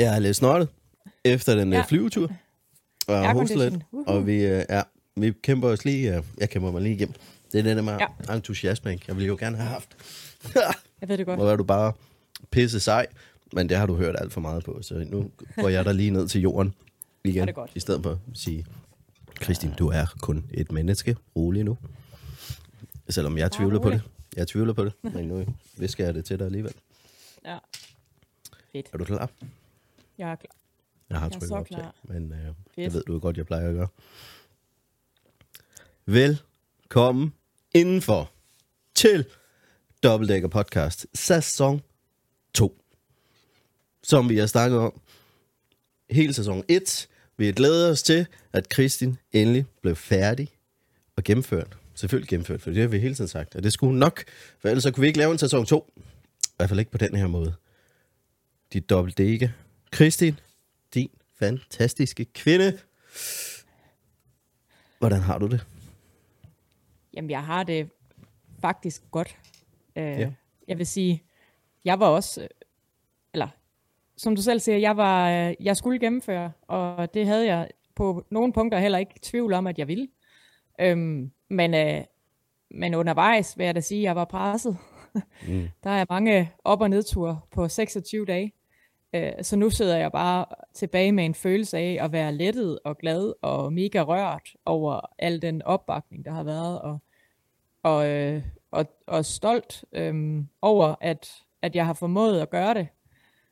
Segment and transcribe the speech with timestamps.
[0.00, 0.68] Jeg er lidt snottet
[1.24, 1.78] efter den ja.
[1.78, 1.84] Ja.
[1.88, 2.30] flyvetur.
[3.08, 3.82] Og jeg hoster lidt.
[4.06, 4.82] Og vi, øh, ja,
[5.16, 6.16] vi kæmper os lige...
[6.16, 7.14] øh, Jeg kæmper mig lige igennem.
[7.52, 8.34] Det er det der med ja.
[8.34, 9.04] Entusiasme, ikke?
[9.08, 9.96] Jeg ville jo gerne have haft.
[11.00, 11.38] Jeg ved det godt.
[11.40, 11.92] Hvor er du bare
[12.50, 13.06] pisse sej.
[13.52, 14.78] Men det har du hørt alt for meget på.
[14.82, 16.74] Så nu går jeg der lige ned til jorden
[17.24, 17.46] igen.
[17.46, 17.70] det godt.
[17.74, 18.66] I stedet for at sige,
[19.34, 21.16] Kristin, du er kun et menneske.
[21.36, 21.78] Rolig nu.
[23.08, 24.02] Selvom jeg tvivler på det.
[24.36, 24.92] Jeg tvivler på det.
[25.02, 25.44] Men nu
[25.76, 26.72] visker jeg det til dig alligevel.
[27.46, 27.56] Ja.
[28.72, 28.86] Fedt.
[28.92, 29.30] Er du klar?
[30.20, 30.56] Jeg er klar.
[31.10, 31.94] Jeg har trykket så op til, klar.
[32.04, 33.88] men øh, det ved du godt, jeg plejer at gøre.
[36.06, 37.34] Velkommen
[37.74, 38.32] indenfor
[38.94, 39.24] til
[40.02, 41.82] Dobbeltdækker Podcast sæson
[42.54, 42.82] 2.
[44.02, 45.00] Som vi har snakket om
[46.10, 47.08] hele sæson 1.
[47.36, 50.48] Vi glæder os til, at Kristin endelig blev færdig
[51.16, 51.76] og gennemført.
[51.94, 53.54] Selvfølgelig gennemført, for det har vi hele tiden sagt.
[53.54, 54.24] Og det skulle hun nok,
[54.58, 55.92] for ellers så kunne vi ikke lave en sæson 2.
[55.96, 56.02] I
[56.56, 57.54] hvert fald ikke på den her måde.
[58.72, 59.54] De dobbeltdække.
[59.90, 60.40] Kristin,
[60.94, 62.78] din fantastiske kvinde.
[64.98, 65.66] Hvordan har du det?
[67.14, 67.90] Jamen, jeg har det
[68.60, 69.36] faktisk godt.
[69.96, 70.30] Øh, Ja.
[70.68, 71.22] Jeg vil sige,
[71.84, 72.48] jeg var også, øh,
[73.34, 73.48] eller
[74.16, 78.24] som du selv siger, jeg, var, øh, jeg skulle gennemføre, og det havde jeg på
[78.30, 80.08] nogle punkter heller ikke tvivl om, at jeg ville.
[80.80, 82.04] Øhm, men, øh,
[82.70, 84.76] men undervejs vil jeg da sige, at jeg var presset.
[85.48, 85.68] Mm.
[85.84, 88.52] Der er mange op- og nedture på 26 dage.
[89.14, 92.98] Øh, så nu sidder jeg bare tilbage med en følelse af at være lettet og
[92.98, 96.98] glad og mega rørt over al den opbakning, der har været, og,
[97.82, 102.88] og, øh, og, og stolt øhm, over, at, at jeg har formået at gøre det,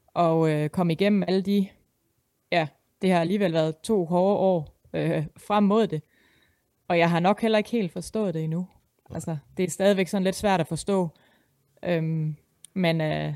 [0.06, 1.68] og øh, komme igennem alle de,
[2.52, 2.68] ja,
[3.02, 6.02] det har alligevel været to hårde år øh, frem mod det,
[6.88, 8.66] og jeg har nok heller ikke helt forstået det endnu.
[9.10, 11.08] Altså, det er stadigvæk sådan lidt svært at forstå,
[11.82, 12.36] øhm,
[12.74, 13.34] men øh,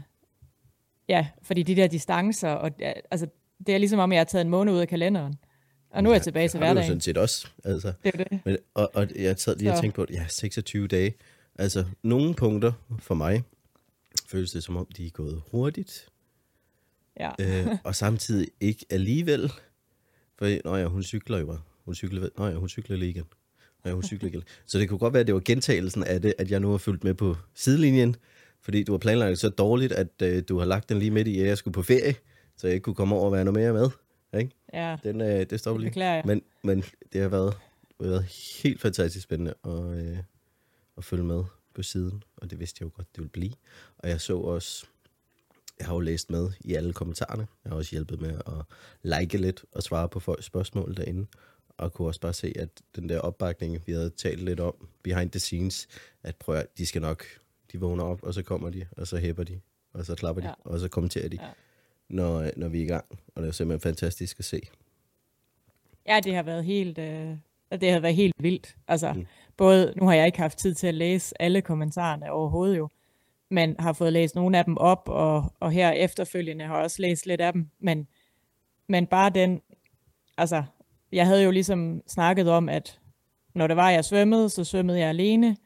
[1.08, 2.70] ja, fordi de der distancer, og,
[3.10, 3.26] altså,
[3.66, 5.34] det er ligesom om, jeg har taget en måned ud af kalenderen,
[5.90, 6.88] og nu er jeg tilbage til Det har hverdagen.
[6.88, 7.48] sådan set også.
[7.64, 7.92] Altså.
[8.04, 8.40] Det er det.
[8.44, 11.14] Men, og, og jeg sad lige og tænkte på, at ja, 26 dage.
[11.58, 13.42] Altså, nogle punkter for mig
[14.28, 16.08] føles det som om, de er gået hurtigt,
[17.20, 17.30] Ja.
[17.40, 19.52] øh, og samtidig ikke alligevel.
[20.38, 21.60] For, når ja, hun cykler jo bare.
[21.84, 23.24] Hun cykler, nå ja, hun cykler lige igen.
[23.84, 24.42] Nå ja, hun cykler igen.
[24.66, 26.78] Så det kunne godt være, at det var gentagelsen af det, at jeg nu har
[26.78, 28.16] fulgt med på sidelinjen,
[28.62, 31.28] fordi du har planlagt det så dårligt, at øh, du har lagt den lige midt
[31.28, 32.14] i, at jeg skulle på ferie,
[32.56, 33.90] så jeg ikke kunne komme over og være noget mere med.
[34.40, 34.50] Ikke?
[34.72, 34.96] ja.
[35.04, 35.90] Den, øh, det stopper lige.
[35.90, 36.22] beklager.
[36.24, 37.54] Men, men det har været,
[37.98, 38.24] det har været
[38.62, 40.18] helt fantastisk spændende at, øh,
[40.96, 43.52] at følge med på siden, og det vidste jeg jo godt, det ville blive.
[43.98, 44.86] Og jeg så også,
[45.78, 47.46] jeg har jo læst med i alle kommentarerne.
[47.64, 48.64] Jeg har også hjulpet med at
[49.02, 51.26] like lidt og svare på folks spørgsmål derinde.
[51.78, 55.30] Og kunne også bare se, at den der opbakning, vi havde talt lidt om behind
[55.30, 55.88] the scenes,
[56.22, 57.24] at prøv at, de skal nok,
[57.72, 59.60] de vågner op, og så kommer de, og så hæpper de,
[59.92, 60.54] og så klapper de, Ja.
[60.64, 61.48] og så kommenterer de, Ja.
[62.08, 63.04] når, når vi er i gang.
[63.34, 64.60] Og det er simpelthen fantastisk at se.
[66.06, 67.36] Ja, det har været helt, øh,
[67.80, 68.76] det har været helt vildt.
[68.88, 69.26] Altså, mm.
[69.56, 72.88] både, nu har jeg ikke haft tid til at læse alle kommentarerne overhovedet jo,
[73.50, 77.02] men har fået læst nogle af dem op, og, og her efterfølgende har jeg også
[77.02, 78.06] læst lidt af dem, men,
[78.88, 79.60] men bare den,
[80.36, 80.62] altså,
[81.12, 82.98] jeg havde jo ligesom snakket om, at
[83.54, 85.56] når det var, jeg svømmede, så svømmede jeg alene.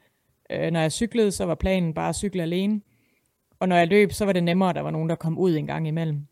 [0.51, 2.81] Øh, når jeg cyklede, så var planen bare at cykle alene.
[3.61, 5.57] Og når jeg løb, så var det nemmere, at der var nogen, der kom ud
[5.57, 6.27] en gang imellem.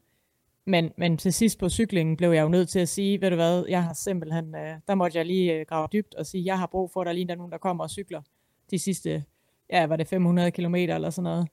[0.66, 3.36] Men, men til sidst på cyklingen blev jeg jo nødt til at sige, ved du
[3.36, 6.58] hvad, jeg har simpelthen, øh, der måtte jeg lige øh, grave dybt og sige, jeg
[6.58, 8.22] har brug for, at der lige er nogen, der kommer og cykler
[8.70, 9.24] de sidste,
[9.72, 11.48] ja, var det 500 kilometer eller sådan noget.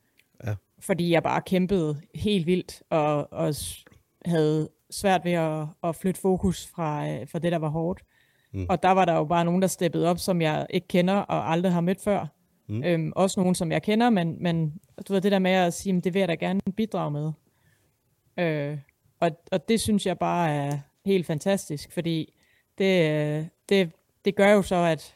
[0.45, 0.55] Ja.
[0.79, 3.55] Fordi jeg bare kæmpede helt vildt og, og
[4.25, 8.01] havde svært ved at, at flytte fokus fra, øh, fra det, der var hårdt.
[8.53, 8.65] Mm.
[8.69, 11.51] Og der var der jo bare nogen, der steppede op, som jeg ikke kender og
[11.51, 12.27] aldrig har mødt før.
[12.71, 12.83] Mm.
[12.83, 16.01] Øhm, også nogen, som jeg kender, men, men du ved, det der med at sige,
[16.01, 17.31] det vil jeg da gerne bidrage med.
[18.37, 18.77] Øh,
[19.19, 22.33] og, og det synes jeg bare er helt fantastisk, fordi
[22.77, 23.91] det, det,
[24.25, 25.15] det gør jo så, at,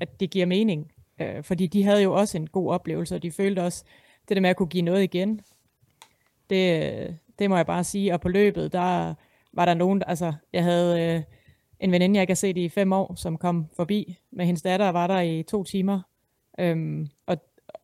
[0.00, 0.92] at det giver mening.
[1.20, 3.84] Øh, fordi de havde jo også en god oplevelse, og de følte også,
[4.28, 5.40] det der med at kunne give noget igen,
[6.50, 8.14] det, det må jeg bare sige.
[8.14, 9.14] Og på løbet, der
[9.52, 11.22] var der nogen, altså jeg havde øh,
[11.80, 14.86] en veninde, jeg ikke har set i fem år, som kom forbi med hendes datter,
[14.86, 16.00] og var der i to timer.
[16.58, 17.36] Øhm, og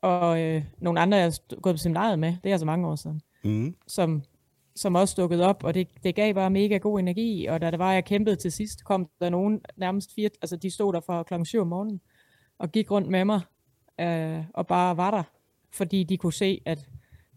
[0.03, 2.97] og øh, nogle andre, jeg har gået på seminariet med, det er altså mange år
[2.97, 3.77] siden Mm.
[3.87, 4.23] som,
[4.77, 7.79] som også dukkede op, og det, det gav bare mega god energi, og da det
[7.79, 11.23] var, jeg kæmpede til sidst, kom der nogen nærmest fire, altså de stod der fra
[11.23, 12.01] klokken 7 om morgenen,
[12.59, 13.41] og gik rundt med mig,
[14.01, 15.23] øh, og bare var der,
[15.73, 16.89] fordi de kunne se, at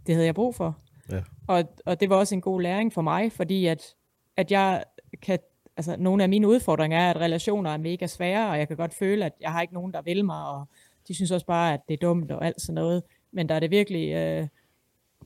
[0.08, 0.78] det havde jeg brug for.
[1.12, 1.22] Ja.
[1.48, 3.96] Og, og det var også en god læring for mig, fordi at,
[4.38, 4.84] at jeg
[5.22, 5.40] kan,
[5.78, 8.94] altså nogle af mine udfordringer er, at relationer er mega svære, og jeg kan godt
[8.94, 10.68] føle, at jeg har ikke nogen, der vil mig, og
[11.08, 13.04] de synes også bare, at det er dumt og alt sådan noget.
[13.32, 14.48] Men der er det virkelig øh,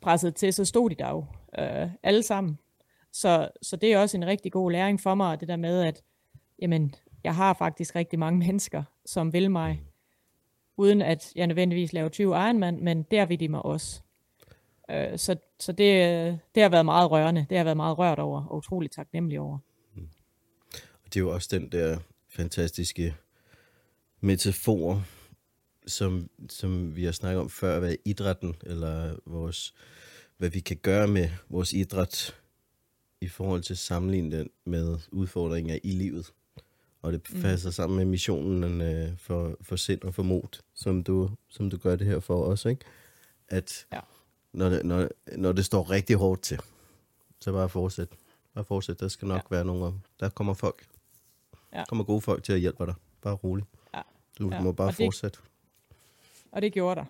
[0.02, 1.26] presset til, så stod de der jo
[1.60, 2.58] øh, alle sammen.
[3.12, 6.02] Så, så det er også en rigtig god læring for mig, det der med, at
[6.60, 9.82] jamen, jeg har faktisk rigtig mange mennesker, som vil mig,
[10.78, 14.02] uden at jeg nødvendigvis laver 20 Ironman, men der vil de mig også.
[14.92, 17.46] Øh, så så det, øh, det har været meget rørende.
[17.50, 19.58] Det har været meget rørt over, og utroligt taknemmelig over.
[19.96, 20.10] Mm.
[20.74, 22.00] Og det er jo også den der
[22.30, 23.16] fantastiske
[24.20, 25.04] metafor,
[25.88, 29.74] som, som vi har snakket om før, hvad idrætten, eller vores,
[30.38, 32.36] hvad vi kan gøre med vores idræt,
[33.22, 36.34] i forhold til at sammenligne den med udfordringer i livet.
[37.02, 37.74] Og det passer mm.
[37.74, 41.96] sammen med missionen øh, for, for sind og for mod, som du, som du gør
[41.96, 42.86] det her for os, ikke?
[43.48, 44.00] At Ja.
[44.54, 46.60] når, det, når, når det står rigtig hårdt til,
[47.40, 48.08] så bare fortsæt.
[48.54, 49.00] Bare fortsæt.
[49.00, 49.56] Der skal nok ja.
[49.56, 49.94] være nogle...
[50.20, 50.86] Der kommer folk.
[51.74, 51.78] Ja.
[51.78, 52.94] Der kommer gode folk til at hjælpe dig.
[53.22, 53.66] Bare rolig.
[53.94, 54.02] Ja.
[54.40, 55.40] Du Ja, må bare og det- fortsætte.
[56.52, 57.06] Og det gjorde der.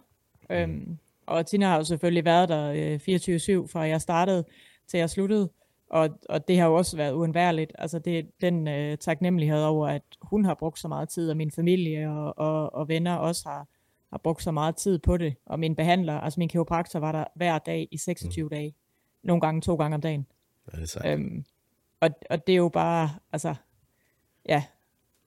[0.50, 0.56] Mm.
[0.56, 4.46] Øhm, og Tina har jo selvfølgelig været der øh, 24-7, fra jeg startede
[4.88, 5.50] til jeg sluttede.
[5.90, 7.72] Og, og det har jo også været uundværligt.
[7.78, 11.52] Altså det den øh, taknemmelighed over, at hun har brugt så meget tid, og min
[11.52, 13.68] familie og, og, og venner også har,
[14.10, 15.36] har brugt så meget tid på det.
[15.46, 18.50] Og min behandler, altså min kiropraktor, var der hver dag i 26 mm.
[18.50, 18.76] dage.
[19.24, 20.28] Nogle gange to gange om dagen.
[20.72, 21.14] Ja, det er sejt.
[21.14, 21.46] Øhm,
[22.00, 23.56] og, og det er jo bare, altså,
[24.50, 24.64] ja,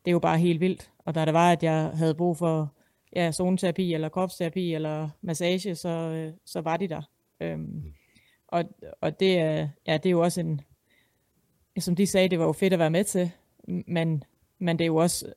[0.05, 0.91] det er jo bare helt vildt.
[0.99, 2.73] Og da det var, at jeg havde brug for
[3.17, 7.03] ja, zoneterapi eller kropsterapi eller massage, så, øh, så var de der.
[7.41, 7.93] Øhm,
[8.49, 8.65] og,
[9.01, 10.61] og det, er- ja, det er jo også en,
[11.79, 13.31] som de sagde, det var jo fedt at være med til,
[13.87, 14.25] men,
[14.59, 15.33] men det er jo også,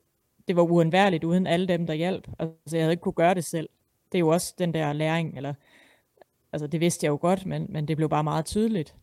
[0.48, 2.28] det var uundværligt uden alle dem, der hjalp.
[2.40, 3.70] Altså, jeg havde ikke kunne gøre det selv.
[4.12, 5.54] Det er jo også den der læring, eller,
[6.54, 8.96] altså det vidste jeg jo godt, men, men det blev bare meget tydeligt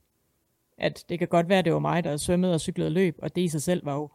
[0.79, 3.37] at det kan godt være, at det var mig, der svømmede og cyklede løb, og
[3.37, 4.11] det i sig selv var jo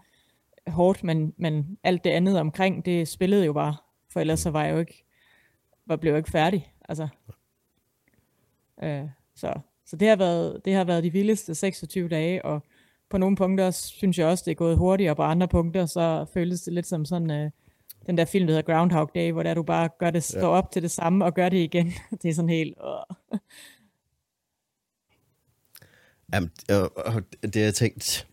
[0.67, 3.75] hårdt, men, men alt det andet omkring, det spillede jo bare,
[4.11, 5.05] for ellers så var jeg jo ikke,
[5.85, 6.73] var, blev jeg ikke færdig.
[6.89, 7.07] Altså.
[8.83, 9.53] Øh, så,
[9.85, 12.63] så det har, været, det har været de vildeste 26 dage, og
[13.09, 16.25] på nogle punkter synes jeg også, det er gået hurtigt, og på andre punkter, så
[16.33, 17.51] føles det lidt som sådan, øh,
[18.05, 20.71] den der film, der hedder Groundhog Day, hvor der du bare gør det, står op
[20.71, 21.93] til det samme, og gør det igen.
[22.21, 23.39] det er sådan helt, øh.
[26.33, 26.51] Jamen,
[26.95, 28.27] og det har jeg tænkt,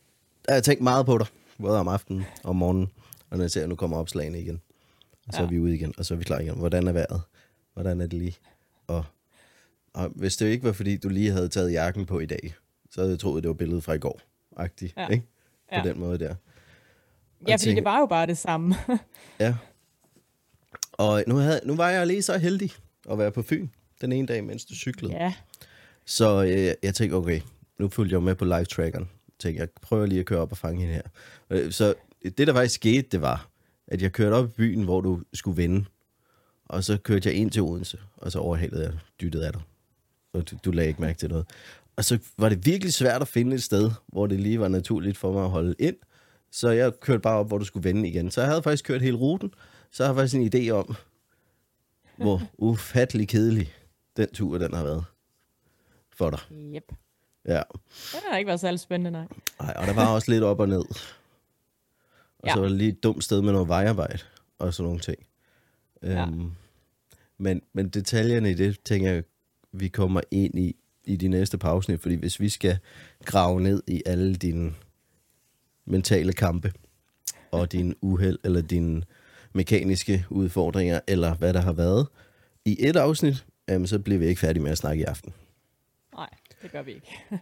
[0.44, 1.26] der har jeg tænkt meget på dig,
[1.58, 2.92] både om aftenen og om morgenen,
[3.30, 4.60] og når jeg ser, at nu kommer opslagene igen.
[5.26, 5.44] Og så ja.
[5.46, 6.54] Er vi ude igen, og så er vi klar igen.
[6.58, 7.20] Hvordan er vejret?
[7.74, 8.36] Hvordan er det lige?
[8.86, 9.04] Og,
[9.94, 12.54] og hvis det ikke var, fordi du lige havde taget jakken på i dag,
[12.90, 14.20] så havde jeg troet, det var billedet fra i går.
[14.56, 15.08] Agtigt, ja.
[15.08, 15.24] Ikke?
[15.68, 15.82] På Ja.
[15.82, 16.34] den måde der.
[17.48, 18.74] ja, fordi tænker- det var jo bare det samme.
[19.40, 19.54] Ja.
[20.92, 22.70] Og nu, havde, nu var jeg lige så heldig
[23.10, 23.68] at være på Fyn
[24.00, 25.12] den ene dag, mens du cyklede.
[25.14, 25.34] ja,
[26.04, 27.40] Så øh, jeg tænkte, okay,
[27.78, 29.04] nu fulgte jeg med på live-trackeren.
[29.28, 31.02] Jeg tænkte, jeg prøver lige at køre op og fange hende her.
[31.50, 33.48] Øh, Så det, der faktisk skete, det var,
[33.88, 35.84] at jeg kørte op i byen, hvor du skulle vende.
[36.66, 39.62] Og så kørte jeg ind til Odense, og så overhalede jeg dyttet af dig.
[40.32, 41.46] Og du, du lagde ikke mærke til noget.
[41.96, 45.18] Og så var det virkelig svært at finde et sted, hvor det lige var naturligt
[45.18, 45.96] for mig at holde ind.
[46.50, 48.30] Så jeg kørte bare op, hvor du skulle vende igen.
[48.30, 49.54] Så jeg havde faktisk kørt hele ruten.
[49.90, 50.96] Så jeg faktisk en idé om,
[52.16, 53.74] hvor ufattelig kedelig
[54.16, 55.04] den tur, den har været
[56.10, 56.40] for dig.
[56.52, 56.92] yep.
[57.48, 57.62] Ja.
[58.12, 59.26] Det har ikke været særlig spændende, nej.
[59.60, 60.84] Ej, og der var også lidt op og ned.
[62.46, 62.54] Og Ja.
[62.54, 64.18] så var det lige et dumt sted med noget vejarbejde
[64.58, 65.26] og sådan nogle ting.
[66.02, 66.22] Ja.
[66.26, 66.50] Øhm,
[67.38, 69.24] men, men detaljerne i det, tænker jeg,
[69.72, 72.78] vi kommer ind i i de næste afsnit, fordi hvis vi skal
[73.24, 74.74] grave ned i alle dine
[75.84, 76.72] mentale kampe,
[77.50, 79.02] og dine uheld, eller dine
[79.52, 82.06] mekaniske udfordringer, eller hvad der har været,
[82.64, 85.32] i et afsnit, jamen, så bliver vi ikke færdige med at snakke i aften.
[86.14, 86.28] Nej,
[86.62, 87.18] det gør vi ikke.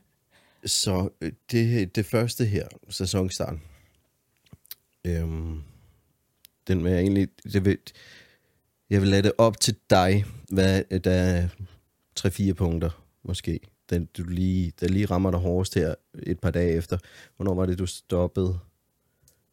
[0.66, 3.62] Så øh, det, det første her, sæsonstarten,
[5.06, 5.62] øhm,
[6.68, 7.78] den vil jeg egentlig, det vil,
[8.90, 11.48] jeg vil lade det op til dig, hvad der er
[12.16, 16.72] tre-fire punkter, måske, den, du lige, der lige rammer dig hårdest her et par dage
[16.72, 16.98] efter.
[17.36, 18.58] Hvornår var det, du stoppede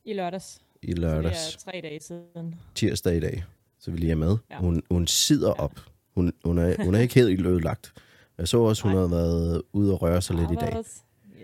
[0.03, 0.61] I lørdags.
[0.81, 1.47] i Så lørdags?
[1.47, 2.55] Det er tre dage siden.
[2.75, 3.43] Tirsdag i dag,
[3.79, 4.37] så vi lige er med.
[4.51, 4.57] Ja.
[4.59, 5.79] Hun, hun sidder op.
[6.15, 7.93] Hun, hun, er, hun er ikke helt ødelagt.
[8.37, 8.99] Jeg så også, hun Nej.
[8.99, 10.83] havde været ude og røre sig lidt i dag.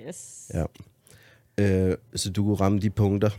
[0.07, 0.51] Yes.
[0.53, 0.65] Ja.
[1.59, 3.29] Øh, så du kunne ramme de punkter,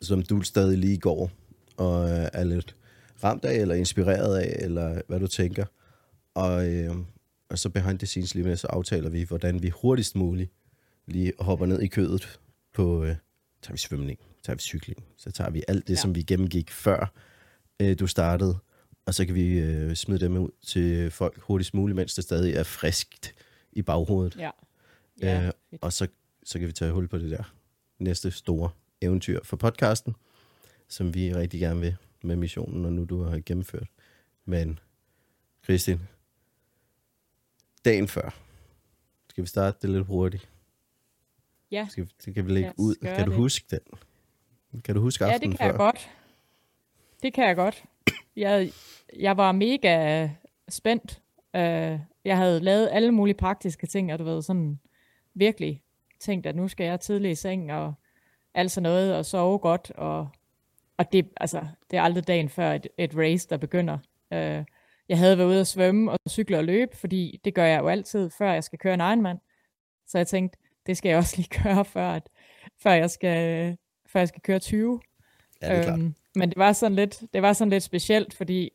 [0.00, 1.30] som du stadig lige går
[1.76, 2.76] og øh, er lidt
[3.24, 5.64] ramt af, eller inspireret af, eller hvad du tænker.
[6.34, 6.96] Og, øh,
[7.50, 10.50] og så behind the scenes lige med, så aftaler vi, hvordan vi hurtigst muligt
[11.06, 12.40] lige hopper ned i kødet
[12.74, 13.16] på, øh,
[13.62, 16.00] tager vi svømning, tager vi cykling, så tager vi alt det, ja.
[16.00, 17.12] Som vi gennemgik før
[17.82, 18.58] øh, du startede,
[19.06, 22.54] og så kan vi øh, smide dem ud til folk hurtigst muligt, mens det stadig
[22.54, 23.34] er friskt
[23.72, 24.36] i baghovedet.
[24.36, 24.50] Ja.
[25.22, 26.06] Ja, Ja, øh, og så,
[26.44, 27.54] så kan vi tage hul på det der
[27.98, 28.70] næste store
[29.00, 30.16] eventyr for podcasten,
[30.88, 33.88] som vi rigtig gerne vil med missionen, og nu du har gennemført.
[34.44, 34.78] Men,
[35.62, 36.00] Kristin,
[37.84, 38.36] dagen før,
[39.28, 40.48] skal vi starte det lidt hurtigt.
[41.70, 41.86] Ja.
[41.90, 42.94] Skal, det kan vi lægge ud.
[43.02, 43.38] Kan du det.
[43.38, 43.98] huske den?
[44.82, 45.70] Kan du huske Ja, aftenen det kan før?
[45.70, 46.10] jeg godt.
[47.22, 47.84] Det kan jeg godt.
[48.36, 48.72] Jeg,
[49.16, 50.28] jeg var mega
[50.68, 51.22] spændt.
[51.54, 51.60] Uh,
[52.24, 54.80] jeg havde lavet alle mulige praktiske ting, og du ved, sådan
[55.34, 55.82] virkelig
[56.20, 57.94] tænkt, at nu skal jeg tidlig i seng, og
[58.54, 60.28] alt sådan noget, og sove godt, og,
[60.96, 63.98] og det, altså, det er aldrig dagen før et, et race, der begynder.
[64.30, 64.64] Uh,
[65.08, 67.88] jeg havde været ude at svømme og cykle og løbe, fordi det gør jeg jo
[67.88, 69.40] altid, før jeg skal køre en Ironman.
[70.06, 72.28] Så jeg tænkte, det skal jeg også lige gøre, før, at,
[72.82, 73.76] før, jeg, skal,
[74.06, 75.00] før jeg skal køre 20.
[75.62, 75.98] Ja, det er klart.
[75.98, 78.70] Øhm, men det var sådan lidt, det var sådan lidt specielt, fordi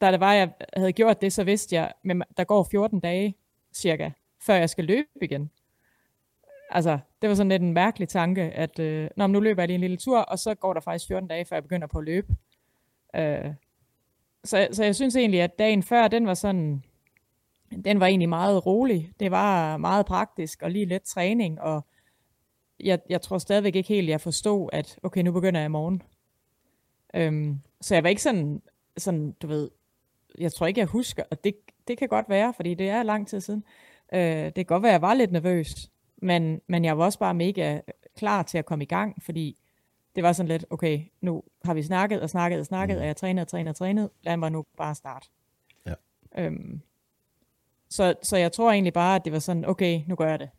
[0.00, 3.34] da det var, jeg havde gjort det, så vidste jeg, men der går 14 dage
[3.72, 4.10] cirka,
[4.42, 5.50] før jeg skal løbe igen.
[6.70, 9.68] Altså, det var sådan lidt en mærkelig tanke, at øh, Nå, men nu løber jeg
[9.68, 11.98] lige en lille tur, og så går der faktisk 14 dage, før jeg begynder på
[11.98, 12.36] at løbe.
[13.16, 13.54] Øh,
[14.44, 16.84] så, så jeg synes egentlig, at dagen før, den var sådan,
[17.84, 19.12] den var egentlig meget rolig.
[19.20, 21.86] Det var meget praktisk og lige lidt træning, og
[22.80, 26.02] jeg, jeg tror stadigvæk ikke helt, jeg forstod, at okay, nu begynder jeg i morgen.
[27.14, 28.62] Øhm, så jeg var ikke sådan,
[28.96, 29.70] sådan, du ved,
[30.38, 31.54] jeg tror ikke, jeg husker, og det,
[31.88, 33.64] det kan godt være, fordi det er lang tid siden.
[34.12, 37.18] Øh, det kan godt være, at jeg var lidt nervøs, men, men jeg var også
[37.18, 37.80] bare mega
[38.16, 39.56] klar til at komme i gang, fordi
[40.14, 43.16] det var sådan lidt, okay, nu har vi snakket og snakket og snakket, og jeg
[43.16, 45.28] trænet og trænet og trænet, lad mig nu bare starte.
[45.86, 45.94] Ja.
[46.38, 46.80] Øhm,
[47.90, 50.50] så, så jeg tror egentlig bare, at det var sådan, okay, nu gør jeg det.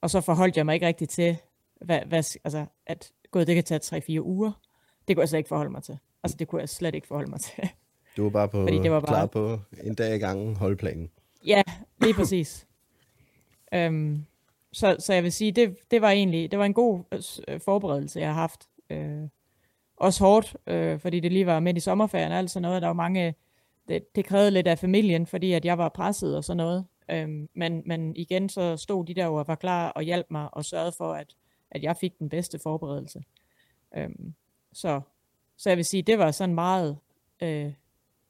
[0.00, 1.36] Og så forholdt jeg mig ikke rigtigt til,
[1.80, 4.52] hvad, hvad, altså, at gået, det kan tage 3-4 uger.
[5.08, 5.98] Det kunne jeg slet ikke forholde mig til.
[6.22, 7.68] Altså, det kunne jeg slet ikke forholde mig til.
[8.16, 11.10] Du var bare på, Fordi det var bare- klar på en dag i gangen holdplanen.
[11.46, 11.62] ja,
[12.00, 12.66] lige præcis.
[13.74, 14.24] øhm,
[14.72, 17.60] så, så jeg vil sige, det, det var egentlig, det var en god øh, øh,
[17.60, 18.68] forberedelse, jeg har haft.
[18.90, 19.28] Øh,
[19.96, 22.82] også hårdt, øh, fordi det lige var midt i sommerferien og alt sådan noget.
[22.82, 23.34] Der var mange,
[23.88, 26.86] det, det krævede lidt af familien, fordi at jeg var presset og sådan noget.
[27.10, 30.64] Øhm, men, men igen, så stod de der og var klar og hjalp mig og
[30.64, 31.34] sørgede for, at,
[31.70, 33.22] at jeg fik den bedste forberedelse.
[33.96, 34.34] Øhm,
[34.72, 35.00] så,
[35.56, 36.98] så jeg vil sige, det var sådan meget
[37.42, 37.72] øh,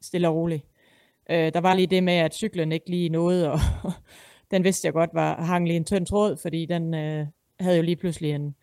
[0.01, 0.65] stille og roligt.
[1.29, 3.59] Øh, der var lige det med, at cyklen ikke lige nåede, og
[4.51, 7.27] den vidste jeg godt var hang lige en tynd tråd, fordi den øh,
[7.59, 8.55] havde jo lige pludselig en,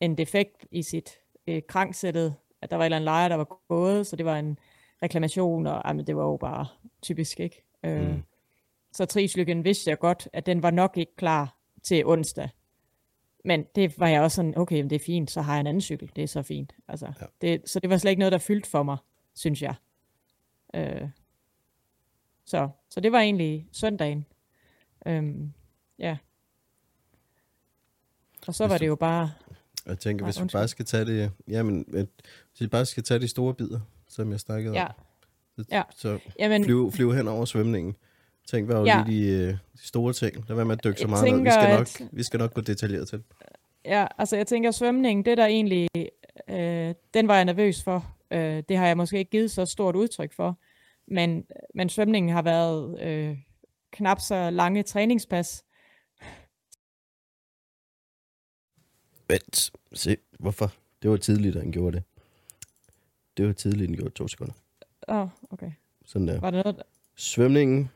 [0.00, 1.10] en defekt i sit
[1.46, 4.38] øh, kranksættet, at der var en eller anden lejer, der var gået, så det var
[4.38, 4.58] en
[5.02, 6.66] reklamation, og jamen, det var jo bare
[7.02, 7.64] typisk, ikke?
[7.84, 8.22] Øh, Mm.
[8.92, 12.48] Så tricyklen vidste jeg godt, at den var nok ikke klar til onsdag.
[13.44, 15.80] Men det var jeg også sådan, okay, det er fint, så har jeg en anden
[15.80, 16.10] cykel.
[16.16, 16.74] Det er så fint.
[16.88, 17.26] Altså, ja.
[17.40, 18.96] det, så det var slet ikke noget, der fyldte for mig,
[19.34, 19.74] synes jeg.
[20.74, 21.08] Øh,
[22.44, 24.26] så, så det var egentlig søndagen.
[25.06, 25.52] Øhm,
[25.98, 26.16] ja.
[28.46, 29.30] Og så Hvis var det jo bare,
[29.86, 30.58] Jeg tænker, Nej, hvis vi undskyld.
[30.60, 31.30] bare skal tage det...
[31.48, 34.92] Jamen, hvis vi bare skal tage de store bidder, som jeg snakkede ja, om.
[35.58, 35.82] Så, ja.
[35.96, 37.94] så jamen, flyve, flyve hen over svømningen.
[38.46, 39.04] Tænk, hvad var Ja.
[39.06, 40.44] lige de, øh, de store ting?
[40.48, 41.32] Lad være med at dykke så meget ned.
[41.32, 43.22] Vi tænker, skal, nok, at- vi skal nok gå detaljeret til.
[43.84, 45.88] Ja, altså jeg tænker, svømning, det der egentlig,
[46.48, 48.14] øh, den var jeg nervøs for.
[48.30, 50.58] Øh, det har jeg måske ikke givet så stort udtryk for.
[51.08, 51.44] Men,
[51.74, 53.36] men svømningen har været øh,
[53.94, 55.64] knap så lange træningspas.
[59.28, 60.72] Vent, se, hvorfor?
[61.02, 62.04] Det var tidligt, han gjorde det.
[63.36, 64.52] Det var tidligt, han gjorde to sekunder.
[65.08, 65.70] Åh, oh, okay.
[66.04, 66.40] Sådan der.
[66.40, 66.82] Var det noget?
[67.16, 67.90] Svømningen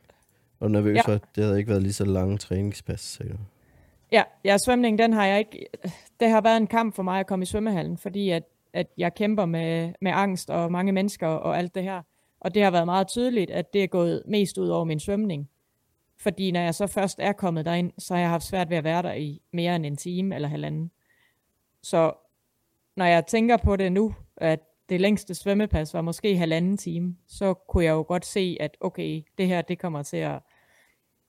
[0.60, 1.02] var nervøs Ja.
[1.02, 1.12] for.
[1.34, 3.38] Det havde ikke været lige så lange træningspas, du.
[4.12, 5.66] Ja, ja, svømning, den har jeg ikke...
[6.20, 9.14] Det har været en kamp for mig at komme i svømmehallen, fordi at, at jeg
[9.14, 12.02] kæmper med, med angst og mange mennesker og alt det her.
[12.40, 15.50] Og det har været meget tydeligt, at det er gået mest ud over min svømning.
[16.20, 18.84] Fordi når jeg så først er kommet derind, så har jeg haft svært ved at
[18.84, 20.90] være der i mere end en time eller halvanden.
[21.82, 22.12] Så
[22.96, 27.54] når jeg tænker på det nu, at det længste svømmepas var måske halvanden time, så
[27.54, 30.38] kunne jeg jo godt se, at okay, det her, det kommer til at...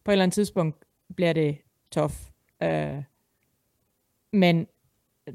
[0.03, 1.58] På et eller andet tidspunkt bliver det
[1.91, 2.13] tough.
[2.63, 3.03] Øh,
[4.31, 4.67] men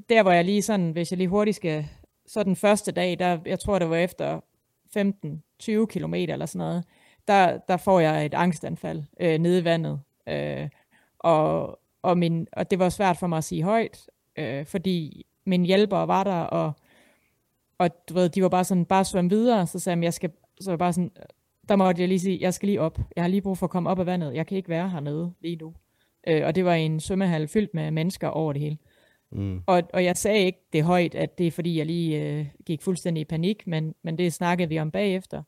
[0.09, 1.87] der hvor jeg lige sådan, hvis jeg lige hurtigt skal,
[2.27, 4.41] så den første dag, der, jeg tror det var efter
[4.97, 6.85] 15-20 kilometer eller sådan noget,
[7.29, 10.01] der, der får jeg et angstanfald øh, nede i vandet.
[10.29, 10.69] Øh,
[11.19, 15.65] og, og, min, og det var svært for mig at sige højt, øh, fordi min
[15.65, 16.73] hjælper var der, og,
[17.79, 20.31] og du ved, de var bare sådan, bare svøm videre, så sagde jeg, jeg skal,
[20.61, 21.11] så var bare sådan,
[21.69, 22.99] der måtte jeg lige sige, jeg skal lige op.
[23.17, 24.35] Jeg har lige brug for at komme op af vandet.
[24.35, 25.75] Jeg kan ikke være hernede lige nu.
[26.27, 28.79] Øh, og det var en svømmehal fyldt med mennesker over det hele.
[29.33, 29.63] Mm.
[29.67, 32.83] Og, og jeg sagde ikke det højt, at det er fordi, jeg lige øh, gik
[32.83, 35.43] fuldstændig i panik, men, men det snakkede vi om bagefter.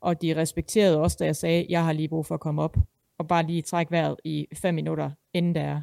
[0.00, 2.76] Og de respekterede også, da jeg sagde, jeg har lige brug for at komme op,
[3.18, 5.82] og bare lige trække vejret i fem minutter, inden der er.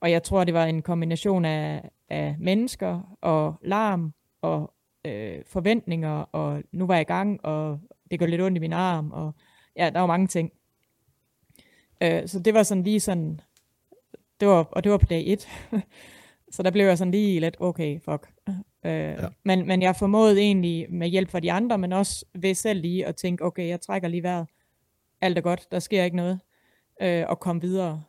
[0.00, 4.74] Og jeg tror, det var en kombination af, af mennesker og larm og
[5.04, 8.72] øh, forventninger, og nu var jeg i gang, og det gør lidt ondt i min
[8.72, 9.34] arm, og
[9.76, 10.52] ja, der var mange ting.
[12.00, 13.40] Øh, så det var sådan lige sådan,
[14.40, 15.48] det det var, og det var på dag et.
[16.54, 18.33] så der blev jeg sådan lige lidt, okay, fuck.
[18.48, 19.28] Øh, ja.
[19.44, 23.06] men, men jeg formåede egentlig med hjælp fra de andre, men også ved selv lige
[23.06, 24.46] at tænke, okay, jeg trækker lige vejret.
[25.20, 26.40] Alt er godt, der sker ikke noget.
[27.02, 28.02] Øh, og komme videre.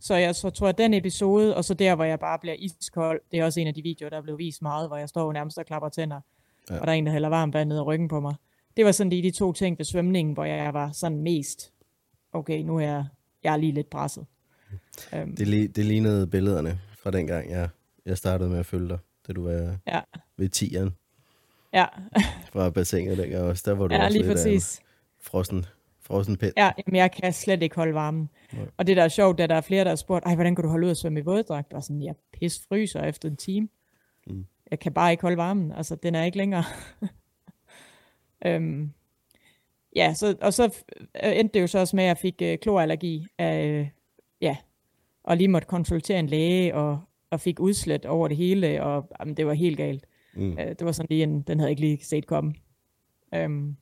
[0.00, 3.20] Så jeg så tror, at den episode, og så der, hvor jeg bare bliver iskold,
[3.30, 5.32] det er også en af de videoer, der er blevet vist meget, hvor jeg står
[5.32, 6.20] nærmest og klapper tænder,
[6.70, 6.78] ja.
[6.80, 8.34] og der er en, der hælder varmt vand ned ad ryggen på mig.
[8.76, 11.72] Det var sådan lige de to ting ved svømningen, hvor jeg var sådan mest,
[12.32, 13.04] okay, nu er jeg,
[13.44, 14.26] jeg er lige lidt presset.
[15.36, 17.68] Det, li- det lignede billederne fra dengang, jeg,
[18.06, 18.98] jeg startede med at følge dig,
[19.28, 20.00] da du var ja.
[20.36, 20.90] ved tieren.
[21.72, 21.86] Ja.
[22.52, 23.62] fra bassinet dengang også.
[23.66, 24.80] Der var du ja, også lige lidt præcis.
[25.20, 25.66] frossen,
[26.00, 26.52] frossen pind.
[26.56, 28.30] Ja, jamen, jeg kan slet ikke holde varmen.
[28.52, 28.66] Nej.
[28.76, 30.62] Og det der er sjovt, da der er flere, der har spurgt, ej, hvordan kan
[30.62, 31.72] du holde ud at svømme i våddragt?
[31.72, 33.68] Og sådan, jeg pis fryser efter en time.
[34.26, 34.46] Mm.
[34.70, 35.72] Jeg kan bare ikke holde varmen.
[35.72, 36.64] Altså, den er ikke længere.
[38.46, 38.92] øhm,
[39.96, 40.82] ja, så, og så
[41.22, 43.88] endte det jo så også med, at jeg fik øh, klorallergi af, øh,
[44.40, 44.56] ja,
[45.24, 49.36] og lige måtte konsultere en læge, og, og fik udslæt over det hele, og jamen,
[49.36, 50.06] det var helt galt.
[50.34, 50.52] Mm.
[50.52, 52.54] Øh, det var sådan lige en, den havde jeg ikke lige set komme.
[53.34, 53.76] Øhm,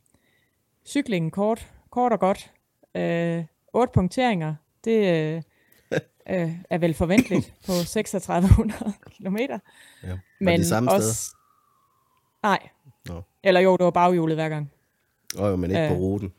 [0.86, 2.52] cyklingen kort, kort og godt.
[2.94, 5.42] Øh, otte punkteringer, det øh,
[6.30, 9.36] øh, er vel forventeligt på 3600 km.
[9.36, 9.48] Ja.
[10.08, 11.36] Var Men det samme også, sted?
[12.42, 12.68] Nej.
[13.08, 13.20] No.
[13.42, 14.70] Eller jo, det var baghjulet hver gang.
[15.38, 16.32] Åh, oh, men ikke øh, på ruten.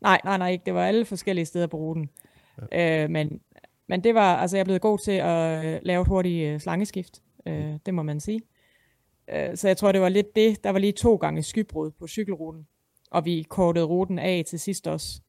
[0.00, 0.64] Nej, nej, nej, ikke.
[0.64, 2.10] Det var alle forskellige steder på ruten.
[2.72, 3.04] Ja.
[3.04, 3.40] Øh, men,
[3.88, 6.60] men det var, altså jeg er blevet god til at øh, lave et hurtigt øh,
[6.60, 7.22] slangeskift.
[7.46, 7.78] Øh, mm.
[7.78, 8.42] Det må man sige.
[9.28, 10.64] Øh, så jeg tror, det var lidt det.
[10.64, 12.66] Der var lige to gange skybrud på cykelruten.
[13.10, 15.20] Og vi kortede ruten af til sidst også.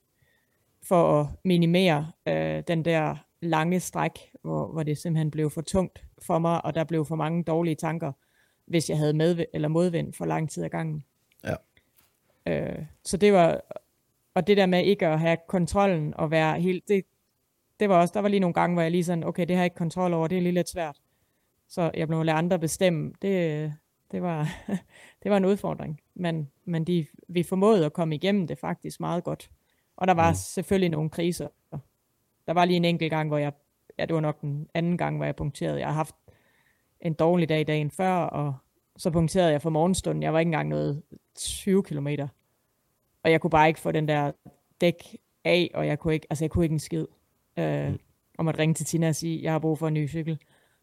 [0.83, 6.05] For at minimere øh, den der lange stræk, hvor, hvor det simpelthen blev for tungt
[6.22, 8.12] for mig, og der blev for mange dårlige tanker,
[8.65, 11.03] hvis jeg havde med eller modvind for lang tid ad gangen.
[11.43, 11.55] Ja.
[12.45, 13.62] Øh, så det var,
[14.33, 17.05] og det der med ikke at have kontrollen og være helt, det,
[17.80, 19.63] det var også, der var lige nogle gange, hvor jeg lige sådan, okay, det har
[19.63, 21.01] jeg ikke kontrol over, det er lige lidt svært.
[21.68, 23.14] Så jeg blev lade andre bestemme.
[23.22, 23.74] Det,
[24.12, 24.50] det, var,
[25.24, 26.01] det var en udfordring.
[26.14, 29.51] Men, men de, vi formåede at komme igennem det faktisk meget godt.
[29.98, 30.36] Og der var mm.
[30.36, 31.48] selvfølgelig nogle kriser.
[32.48, 33.53] Der var lige en enkelt gang, hvor jeg,
[33.98, 35.79] ja, det var nok den anden gang, hvor jeg punkterede.
[35.79, 36.16] Jeg har haft
[37.01, 38.53] en dårlig dag dagen før, og
[38.98, 40.24] så punkterede jeg for morgenstunden.
[40.24, 41.03] Jeg var ikke engang noget
[41.36, 42.07] 20 km.
[43.24, 44.31] Og jeg kunne bare ikke få den der
[44.81, 47.05] dæk af, og jeg kunne ikke, altså jeg kunne ikke en skid.
[47.57, 48.00] Øh, mm.
[48.37, 50.37] om at ringe til Tina og sige, jeg har brug for en ny cykel.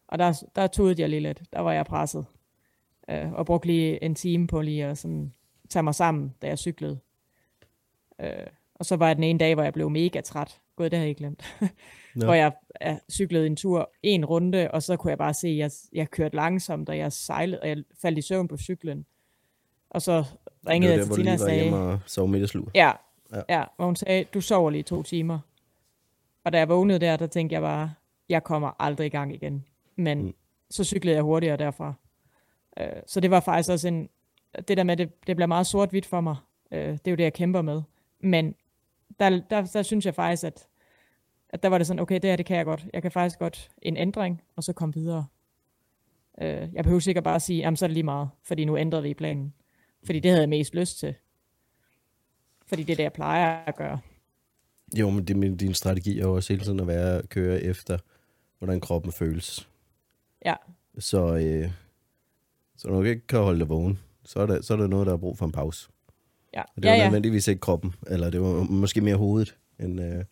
[0.07, 1.41] Og der, der tog jeg lige lidt.
[1.53, 2.25] Der var jeg presset.
[3.09, 5.33] Øh, og brugte lige en time på lige at sådan,
[5.69, 6.99] tage mig sammen, da jeg cyklede.
[8.21, 10.59] Øh, og så var jeg den ene dag, hvor jeg blev mega træt.
[10.75, 11.43] Gud, det havde jeg ikke glemt.
[12.15, 12.25] No.
[12.25, 15.57] hvor jeg, jeg cyklede en tur, en runde, og så kunne jeg bare se, at
[15.57, 19.05] jeg, jeg kørte langsomt, og jeg sejlede, og jeg faldt i søvn på cyklen.
[19.89, 20.23] Og så
[20.67, 21.73] ringede jeg til Tina og sagde...
[21.73, 22.71] og sov middagslur.
[22.75, 22.91] Ja,
[23.33, 25.39] ja, ja, hvor hun sagde, du sover lige to timer.
[26.43, 27.93] Og da jeg vågnede der, der tænkte jeg bare,
[28.29, 29.65] jeg kommer aldrig i gang igen.
[29.95, 30.33] Men mm.
[30.69, 31.93] så cyklede jeg hurtigere derfra.
[32.81, 34.09] Uh, så det var faktisk også en,
[34.67, 36.35] det der med, det, det bliver meget sort-hvidt for mig.
[36.71, 37.81] Uh, det er jo det, jeg kæmper med.
[38.19, 38.55] Men
[39.19, 40.67] der, der, der synes jeg faktisk, at,
[41.49, 42.87] at der var det sådan, okay, det her, det kan jeg godt.
[42.93, 45.25] Jeg kan faktisk godt en ændring, og så komme videre.
[46.41, 48.77] Uh, jeg behøver sikkert bare at sige, jamen så er det lige meget, fordi nu
[48.77, 49.53] ændrede vi planen.
[50.05, 51.15] Fordi det havde jeg mest lyst til.
[52.65, 53.99] Fordi det er det, jeg plejer at gøre.
[54.99, 57.97] Jo, men det, din strategi er jo også hele tiden at være at køre efter,
[58.59, 59.69] hvordan kroppen føles.
[60.45, 60.55] Ja.
[60.99, 61.71] Så, øh,
[62.77, 65.07] så når du ikke kan holde dig vågen, så er, der, så er der noget,
[65.07, 65.89] der er brug for en pause.
[66.53, 66.61] Ja.
[66.61, 67.05] Og det var ja, ja.
[67.05, 69.57] nødvendigvis ikke kroppen, eller det var måske mere hovedet.
[69.79, 70.23] End, øh,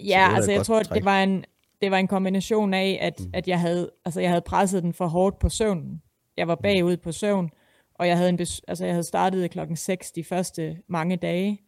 [0.00, 1.44] ja, altså jeg tror, det var en,
[1.82, 3.30] det var en kombination af, at, mm.
[3.34, 6.02] at jeg, havde, altså, jeg havde presset den for hårdt på søvnen.
[6.36, 6.62] Jeg var mm.
[6.62, 7.50] bagud på søvn,
[7.94, 11.60] og jeg havde, en altså, jeg havde startet klokken 6 de første mange dage,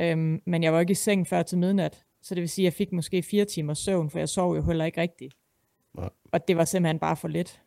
[0.00, 2.04] øhm, men jeg var ikke i seng før til midnat.
[2.22, 4.62] Så det vil sige, at jeg fik måske fire timer søvn, for jeg sov jo
[4.62, 5.34] heller ikke rigtigt.
[5.94, 6.10] Nej.
[6.32, 7.62] Og det var simpelthen bare for lidt.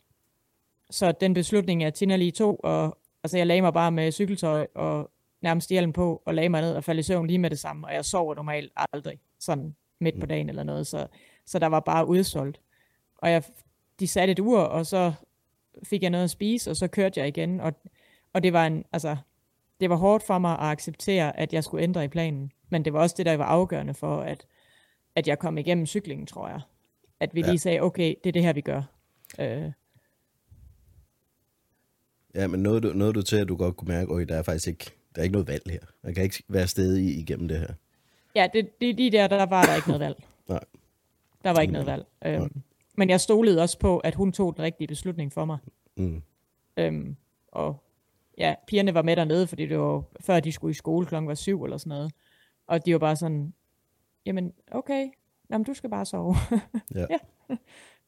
[0.90, 4.68] Så den beslutning, jeg Tina lige tog, og altså, jeg lagde mig bare med cykeltøj
[4.76, 5.12] og
[5.42, 7.88] nærmest hjelm på, og lagde mig ned og faldt i søvn lige med det samme,
[7.88, 10.28] og jeg sover normalt aldrig, sådan midt på mm.
[10.28, 11.08] dagen eller noget, så,
[11.46, 12.62] så der var bare udsolgt.
[13.18, 13.44] Og jeg,
[14.00, 15.14] de satte et ur, og så
[15.84, 17.74] fik jeg noget at spise, og så kørte jeg igen, og,
[18.34, 19.18] og det var en, altså,
[19.80, 22.94] det var hårdt for mig at acceptere, at jeg skulle ændre i planen, men det
[22.94, 24.46] var også det, der var afgørende for, at,
[25.16, 26.62] at jeg kom igennem cyklingen, tror jeg.
[27.20, 27.48] At vi ja.
[27.48, 28.82] lige sagde, okay, det er det her, vi gør.
[29.40, 29.72] Øh.
[32.36, 34.44] Ja, men noget du, noget du til, at du godt kunne mærke, at der er
[34.44, 35.80] faktisk ikke, der er ikke noget valg her.
[36.04, 37.74] Man kan ikke være stedig igennem det her.
[38.36, 40.24] Ja, det, det, de der, der var der ikke noget valg.
[40.50, 40.64] Nej.
[41.44, 42.06] Der var ikke noget valg.
[42.26, 42.62] Øhm,
[42.98, 45.58] men jeg stolede også på, at hun tog den rigtige beslutning for mig.
[45.98, 46.22] Mm.
[46.78, 47.16] Øhm,
[47.48, 47.84] og
[48.40, 51.36] ja, pigerne var med dernede, fordi det var før de skulle i skole klokken var
[51.36, 52.12] syv eller sådan noget.
[52.68, 53.54] Og de var bare sådan,
[54.26, 55.10] jamen okay,
[55.50, 56.36] Jamen, du skal bare sove.
[56.96, 57.06] Ja.
[57.10, 57.18] ja,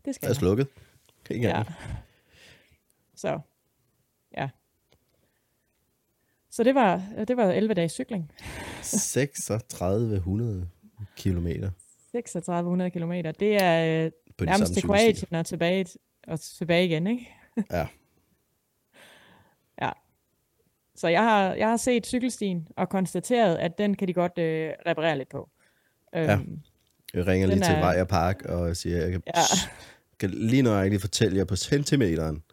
[0.05, 0.67] det skal Jeg er slukket.
[1.29, 1.63] Ikke Ja.
[3.15, 3.39] Så,
[4.37, 4.49] ja.
[6.49, 8.31] Så det var, det var 11 dages cykling.
[8.83, 10.69] 3600
[11.15, 11.71] kilometer
[12.11, 13.11] 3600 km.
[13.11, 14.83] Det er øh, på nærmest til.
[14.83, 15.85] Kroatien og tilbage,
[16.27, 17.29] og tilbage igen, ikke?
[17.71, 17.87] Ja.
[19.81, 19.91] Ja.
[21.01, 24.71] Så jeg har, jeg har set cykelstien og konstateret, at den kan de godt øh,
[24.85, 25.49] reparere lidt på.
[26.13, 26.33] Ja.
[26.33, 26.59] Øhm,
[27.13, 29.31] Jeg ringer lige til er- Vej og Park og siger, jeg kan, Ja.
[30.19, 32.43] kan lige nøjagtigt fortælle jer på centimeteren,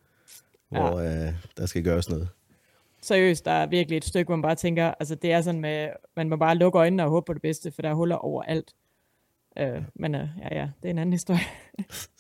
[0.69, 2.29] hvor øh, der skal gøres noget.
[3.03, 5.89] seriøst, der er virkelig et stykke, hvor man bare tænker, altså det er sådan med,
[6.17, 8.75] man må bare lukke øjnene og håbe på det bedste, for der er huller overalt.
[9.59, 11.41] Øh, men øh, ja, ja, det er en anden historie.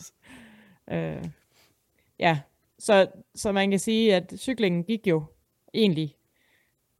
[0.92, 1.24] øh,
[2.18, 2.40] ja,
[2.78, 5.24] så, så man kan sige, at cyklingen gik jo
[5.74, 6.14] egentlig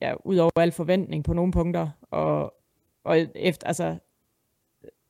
[0.01, 2.55] ja, ud over al forventning på nogle punkter, og,
[3.05, 3.99] og efter, altså,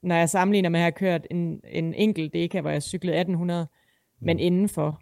[0.03, 3.67] når jeg sammenligner med at have kørt en, en enkelt deka, hvor jeg cyklede 1800,
[4.21, 5.01] men indenfor,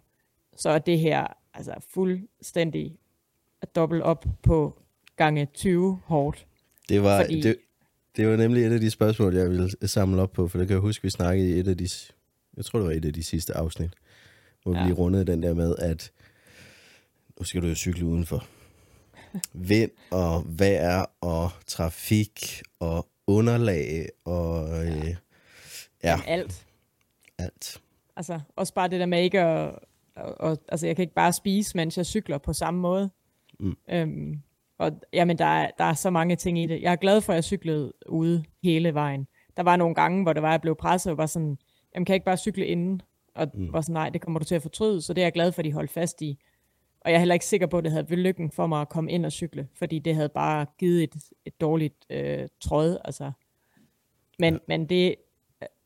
[0.55, 2.97] så er det her altså fuldstændig
[3.75, 4.79] dobbelt op på
[5.15, 6.47] gange 20 hårdt.
[6.89, 7.57] Det var, Fordi- det,
[8.17, 10.73] det var nemlig et af de spørgsmål, jeg ville samle op på, for det kan
[10.73, 11.87] jeg huske, vi snakkede i et af de,
[12.57, 13.91] jeg tror det var et af de sidste afsnit,
[14.63, 14.87] hvor ja.
[14.87, 16.11] Vi rundede den der med, at
[17.39, 18.47] nu skal du jo cykle udenfor.
[19.53, 25.15] Vind og vejr og trafik og underlag og øh,
[26.03, 26.65] ja, Alt.
[27.37, 27.81] alt.
[28.15, 29.79] Altså, også bare det der med ikke at...
[30.15, 33.09] Og, og, altså, jeg kan ikke bare spise, mens jeg cykler på samme måde.
[33.59, 33.77] Mm.
[33.89, 34.41] Øhm,
[34.79, 36.81] og jamen, der er, der er så mange ting i det.
[36.81, 39.27] Jeg er glad for, at jeg cyklede ude hele vejen.
[39.57, 41.57] Der var nogle gange, hvor det var, jeg blev presset og var sådan,
[41.95, 43.01] jamen kan jeg ikke bare cykle inden?
[43.35, 43.73] Og mm.
[43.73, 45.01] var sådan, nej, det kommer du til at fortryde.
[45.01, 46.39] Så det er jeg glad for, at de holdt fast i.
[47.07, 48.89] Og jeg er heller ikke sikker på, at det havde været lykken for mig at
[48.89, 51.15] komme ind og cykle, fordi det havde bare givet et,
[51.45, 52.97] et dårligt øh, tråd.
[53.05, 53.31] Altså.
[54.39, 54.59] Men, ja.
[54.67, 55.15] men det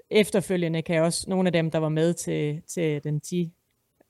[0.09, 3.53] efterfølgende kan jeg også, nogle af dem, der var med til, til den 10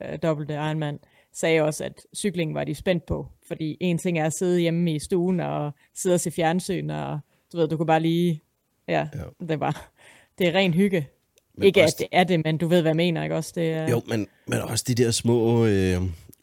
[0.02, 0.98] øh, dobbelte Ironman,
[1.32, 3.26] sagde også, at cykling var de spændt på.
[3.48, 7.18] Fordi en ting er at sidde hjemme i stuen og sidde og se fjernsyn, og
[7.52, 8.42] du ved, du kunne bare lige,
[8.88, 9.46] ja, Ja.
[9.46, 9.90] det var,
[10.38, 11.08] det er ren hygge.
[11.54, 13.52] Men ikke også- at det er det, men du ved, hvad jeg mener, ikke også?
[13.54, 15.96] Det, er- Jo, men, men også de der små øh,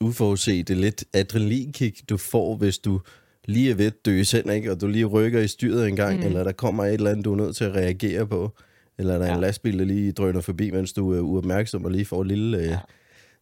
[0.03, 3.01] uforudsete lidt adrenalinkick, du får, hvis du
[3.45, 4.71] lige er ved at dø selv, ikke?
[4.71, 6.25] og du lige rykker i styret en gang, mm.
[6.25, 8.51] eller der kommer et eller andet, du er nødt til at reagere på,
[8.97, 9.33] eller der er ja.
[9.33, 9.45] en Ja.
[9.47, 12.57] lastbil, der lige drøner forbi, mens du er uopmærksom og lige får et lille...
[12.57, 12.79] Øh, ja.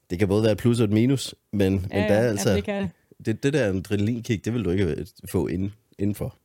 [0.10, 2.50] Det kan både være et plus og et minus, men, ja, men der er altså...
[2.50, 2.88] Jamen, det kan,
[3.26, 6.36] det, det der adrenalinkick, det vil du ikke få ind, indenfor.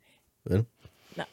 [0.44, 0.64] Vel?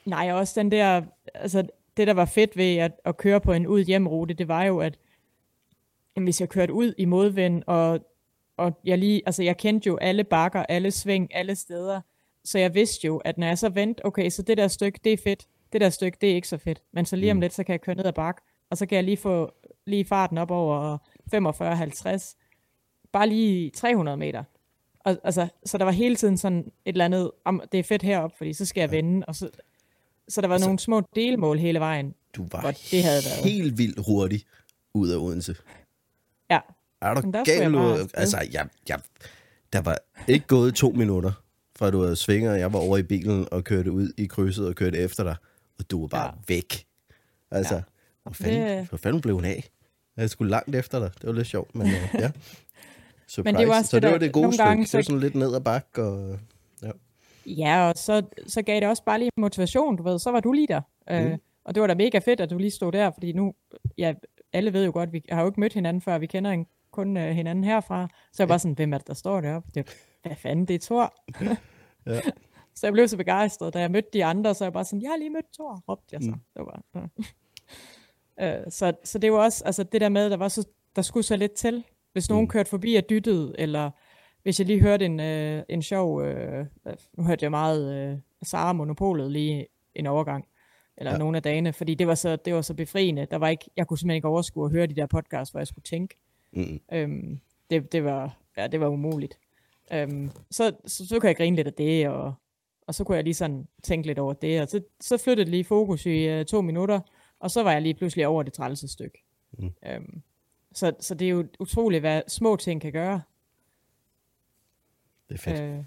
[0.06, 1.02] Nej, også den der,
[1.34, 1.64] altså
[1.98, 4.64] det der var fedt ved at, at køre på en ud hjem rute, det var
[4.64, 4.98] jo, at
[6.16, 8.00] jamen, hvis jeg kørte ud i modvind, og,
[8.60, 12.02] og jeg lige, altså jeg kendte jo alle bakker, alle sving, alle steder,
[12.44, 15.14] så jeg vidste jo, at når jeg så vendte, okay, så det der stykke, det
[15.14, 17.42] er fedt, det der stykke, det er ikke så fedt, men så lige om Mm.
[17.42, 19.52] lidt, så kan jeg køre ned ad bak, og så kan jeg lige få
[19.88, 20.98] lige farten op over
[21.34, 22.36] 45-50,
[23.12, 24.44] bare lige 300 meter.
[25.00, 28.02] Og, altså, så der var hele tiden sådan et eller andet, om det er fedt
[28.04, 29.50] heroppe, fordi så skal jeg vende, og så,
[30.28, 32.14] så der var Altså- nogle små delmål hele vejen.
[32.36, 33.52] Du var det havde været.
[33.52, 34.42] helt vildt hurtig
[34.94, 35.56] ud af Odense.
[36.50, 36.60] Ja,
[37.02, 37.76] Er du der gal?
[37.76, 38.08] afsted.
[38.14, 39.00] Altså, jeg, jeg,
[39.74, 41.32] der var ikke gået to minutter,
[41.76, 44.76] fra du havde svinger, jeg var over i bilen og kørte ud i krydset og
[44.76, 45.36] kørte efter dig,
[45.80, 46.32] og du var bare ja.
[46.48, 46.86] Væk.
[47.52, 47.82] Altså, ja.
[48.24, 49.70] Hvor, fanden, Det- hvor fanden blev hun af?
[50.18, 51.12] Jeg skulle langt efter dig.
[51.22, 52.32] Det var lidt sjovt, men uh, ja.
[53.28, 53.44] Surprise.
[53.44, 54.68] Men det var også så det, det var der- det gode nogle stykke.
[54.68, 56.04] gange, det var så- sådan lidt ned ad bakke.
[56.04, 56.40] Og,
[56.84, 56.92] ja.
[57.46, 60.52] ja og så, så gav det også bare lige motivation, du ved, så var du
[60.52, 60.82] lige der.
[61.10, 61.16] Mm.
[61.16, 63.54] Øh, og det var da mega fedt, at du lige stod der, fordi nu,
[63.98, 64.14] ja,
[64.54, 67.18] alle ved jo godt, vi har jo ikke mødt hinanden før, vi kender en, kun
[67.18, 68.08] uh, hinanden herfra.
[68.34, 69.70] Så jeg var sådan, hvem er det, der står deroppe?
[69.76, 69.90] Det,
[70.24, 71.14] hvad fanden, det er Thor.
[71.42, 71.58] Ja.
[72.76, 75.10] Så jeg blev så begejstret, da jeg mødte de andre, så jeg bare sådan, jeg
[75.10, 76.30] har lige mødt Thor, råbte jeg så.
[76.30, 76.42] Mm.
[76.58, 76.82] Det var,
[78.40, 78.58] ja.
[78.60, 81.24] øh, så, så det var også, altså det der med, der var så, der skulle
[81.24, 81.84] så lidt til.
[82.14, 82.48] Hvis nogen Mm.
[82.50, 83.92] kørte forbi og dyttede, eller
[84.44, 86.66] hvis jeg lige hørte en, øh, en sjov, øh,
[87.14, 90.46] nu hørte jeg meget øh, Sara Monopolet lige en overgang,
[90.98, 91.16] eller Ja.
[91.16, 91.20] ja.
[91.20, 93.28] nogle af dagene, fordi det var, så, det var så befriende.
[93.32, 95.68] Der var ikke, jeg kunne simpelthen ikke overskue at høre de der podcasts, hvor jeg
[95.68, 96.18] skulle tænke.
[96.52, 96.80] Mm.
[96.92, 99.40] Øhm, det, det, var, ja, det var umuligt.
[99.94, 102.34] Øhm, så, så, så kunne jeg grine lidt af det, og,
[102.88, 105.64] og så kunne jeg lige sådan tænke lidt over det, og så, så flyttede lige
[105.64, 107.00] fokus i uh, to minutter,
[107.40, 109.24] og så var jeg lige pludselig over det trælse stykke.
[109.52, 109.72] Mm.
[109.86, 110.22] Øhm,
[110.74, 113.22] så, så det er jo utroligt, hvad små ting kan gøre.
[115.30, 115.62] Det er fedt.
[115.62, 115.84] Øh,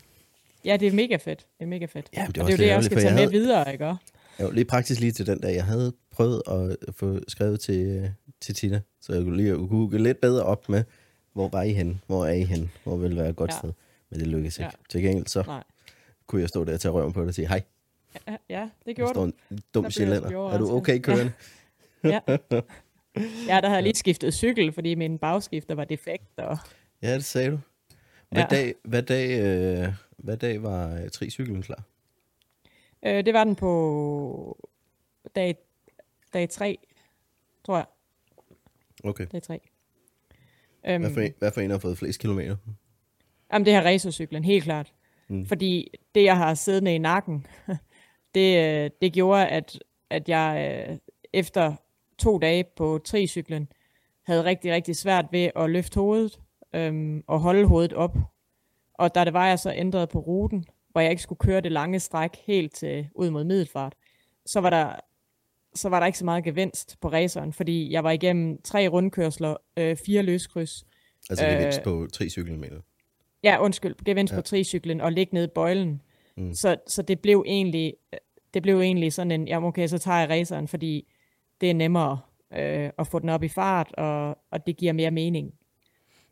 [0.65, 1.39] ja, det er mega fedt.
[1.59, 2.11] Det er mega fedt.
[2.17, 3.73] Ja, det er og det er jo det, jeg også skal tage med jeg videre,
[3.73, 3.97] ikke?
[4.39, 5.55] Var lige praktisk lige til den dag.
[5.55, 8.09] Jeg havde prøvet at få skrevet til, øh,
[8.41, 10.85] til Tina, så jeg kunne lige kunne gå lidt bedre op med,
[11.33, 12.01] hvor var I henne?
[12.07, 12.71] Hvor er I henne?
[12.85, 13.55] Hvor vil være et godt ja.
[13.55, 13.59] Ja.
[13.59, 13.73] sted?
[14.11, 14.65] Men det lykkedes ikke.
[14.65, 14.71] Ja.
[14.89, 15.63] Til gengæld så Nej.
[16.27, 17.63] kunne jeg stå der og tage røven på dig og sige, hej,
[18.29, 19.25] Ja, ja det der gjorde du.
[19.25, 20.29] en Der dum sjællænder.
[20.51, 21.33] Er du okay kørende?
[22.05, 22.21] Ja.
[23.49, 26.39] ja, der havde jeg lige skiftet cykel, fordi min bagskifter var defekt.
[26.39, 26.59] Og...
[27.03, 27.59] Ja, det sagde du.
[28.31, 28.47] Hvad, Ja.
[28.57, 31.83] dag, hvad, dag, øh, hvad dag var øh, tricyklen klar?
[33.07, 34.69] Øh, det var den på
[35.37, 35.57] dag,
[36.33, 36.79] dag 3,
[37.65, 37.87] tror jeg.
[39.05, 39.27] Okay.
[39.33, 39.61] Dag 3.
[40.87, 42.57] Øhm, Hvad for, en, hvad for en har fået flest kilometer?
[43.53, 44.93] Jamen, det her racercyklen, helt klart.
[45.29, 45.37] Mm.
[45.37, 45.47] Mm.
[45.47, 47.47] Fordi det, jeg har siddende i nakken,
[48.35, 49.79] det, øh, det gjorde, at,
[50.11, 50.99] at jeg øh,
[51.33, 51.75] efter
[52.19, 53.69] to dage på tricyklen,
[54.23, 56.41] havde rigtig, rigtig svært ved at løfte hovedet
[56.75, 58.17] øhm, og holde hovedet op.
[58.95, 61.73] Og da det var, jeg så ændrede på ruten, hvor jeg ikke skulle køre det
[61.73, 63.95] lange stræk helt til, ud mod middelfart,
[64.47, 64.93] så var der
[65.75, 69.57] så var der ikke så meget gevinst på raceren, fordi jeg var igennem tre rundkørsler,
[69.77, 70.87] øh, fire løskryds,
[71.31, 72.83] Altså Øh, gevinst på tricyklen, mener du?
[73.43, 74.37] Ja, undskyld, gevinst Ja.
[74.39, 76.03] på tricyklen og ligge nede i bøjlen.
[76.37, 76.55] Mm.
[76.55, 77.95] Så, så det blev egentlig
[78.55, 81.13] det blev egentlig sådan en, jamen okay, så tager jeg raceren, fordi
[81.61, 82.19] det er nemmere
[82.57, 85.55] øh, at få den op i fart, og, og det giver mere mening.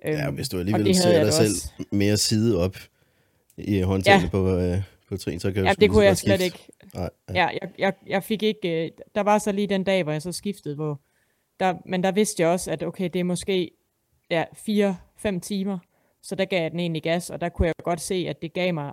[0.05, 1.73] Ja, Øhm, hvis du alligevel jeg dig selv også.
[1.93, 2.77] mere side op
[3.65, 4.29] i håndtaget Ja.
[4.29, 6.45] på, øh, på trin, så kan Ja, det kunne jeg slet skifte.
[6.45, 6.69] ikke.
[6.95, 7.35] Nej, ja.
[7.35, 10.23] Ja, jeg, jeg, jeg fik ikke, øh, der var så lige den dag, hvor jeg
[10.23, 11.01] så skiftede, hvor
[11.61, 13.71] der, men der vidste jeg også, at okay, det er måske
[14.31, 14.45] ja,
[15.27, 15.79] 4-5 timer,
[16.23, 18.53] så der gav jeg den egentlig gas, og der kunne jeg godt se, at det
[18.53, 18.93] gav mig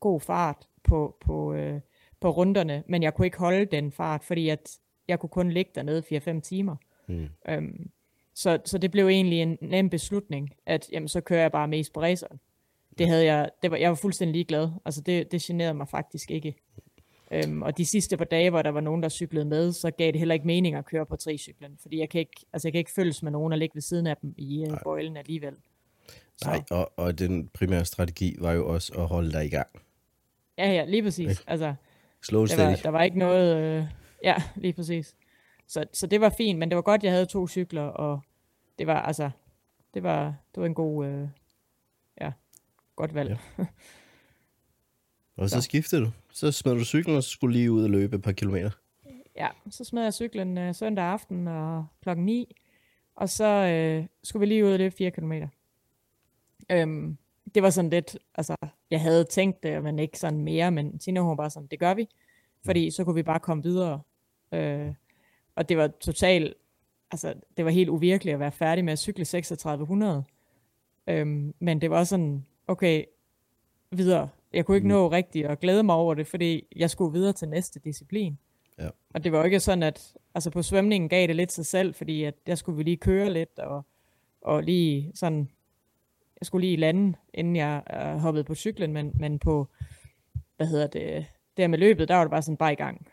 [0.00, 1.80] god fart på, på, øh,
[2.20, 5.70] på runderne, men jeg kunne ikke holde den fart, fordi at jeg kunne kun ligge
[5.74, 6.02] dernede
[6.36, 6.76] 4-5 timer.
[7.08, 7.28] Mm.
[7.48, 7.90] Øhm,
[8.34, 11.92] så, så det blev egentlig en nem beslutning, at jamen, så kører jeg bare mest
[11.92, 12.40] på raceren.
[12.98, 14.68] Det havde jeg, det var, jeg var fuldstændig ligeglad.
[14.84, 16.54] Altså det, det generede mig faktisk ikke.
[17.30, 20.06] Øhm, og de sidste par dage, hvor der var nogen, der cyklede med, så gav
[20.12, 22.78] det heller ikke mening at køre på tricyklen, fordi jeg kan ikke, altså jeg kan
[22.78, 25.54] ikke følges med nogen og ligge ved siden af dem i uh, bøjlen alligevel.
[26.36, 29.68] Så, Nej, og, og den primære strategi var jo også at holde dig i gang.
[30.58, 31.44] Ja, ja, lige præcis.
[31.46, 31.74] Altså,
[32.22, 33.84] Slow der, var, der var ikke noget, øh,
[34.22, 35.16] ja, lige præcis.
[35.68, 38.20] Så, så det var fint, men det var godt, jeg havde to cykler, og
[38.78, 39.30] det var, altså,
[39.94, 41.28] det var, det var en god, øh,
[42.96, 43.38] godt valg.
[43.58, 43.64] Ja.
[45.36, 45.62] Og så så.
[45.62, 46.10] skiftede du.
[46.32, 48.70] Så smed du cyklen, og så skulle lige ud og løbe et par kilometer.
[49.36, 52.56] Ja, så smed jeg cyklen øh, søndag aften og klokken 9,
[53.14, 55.32] og så øh, skulle vi lige ud og løbe 4 km.
[56.70, 57.16] Øhm,
[57.54, 58.56] det var sådan lidt, altså,
[58.90, 61.78] jeg havde tænkt det, men ikke sådan mere, men Tina hun var bare sådan, det
[61.78, 62.08] gør vi,
[62.64, 64.00] fordi så kunne vi bare komme videre.
[64.52, 64.94] Øh,
[65.54, 66.54] og det var totalt,
[67.10, 70.24] altså, det var helt uvirkeligt at være færdig med at cykle 3600.
[71.06, 73.04] Øhm, men det var sådan, okay,
[73.90, 74.28] videre.
[74.52, 74.92] Jeg kunne ikke Mm.
[74.94, 78.38] nå rigtigt at glæde mig over det, fordi jeg skulle videre til næste disciplin.
[78.78, 78.88] Ja.
[79.14, 81.94] Og det var jo ikke sådan, at altså på svømningen gav det lidt sig selv,
[81.94, 83.86] fordi at der skulle vi lige køre lidt, og,
[84.40, 85.50] og lige sådan,
[86.40, 89.68] jeg skulle lige lande, inden jeg øh, hoppede på cyklen, men, men på,
[90.56, 91.26] hvad hedder det,
[91.56, 93.06] der med løbet, der var det bare sådan bare i gang.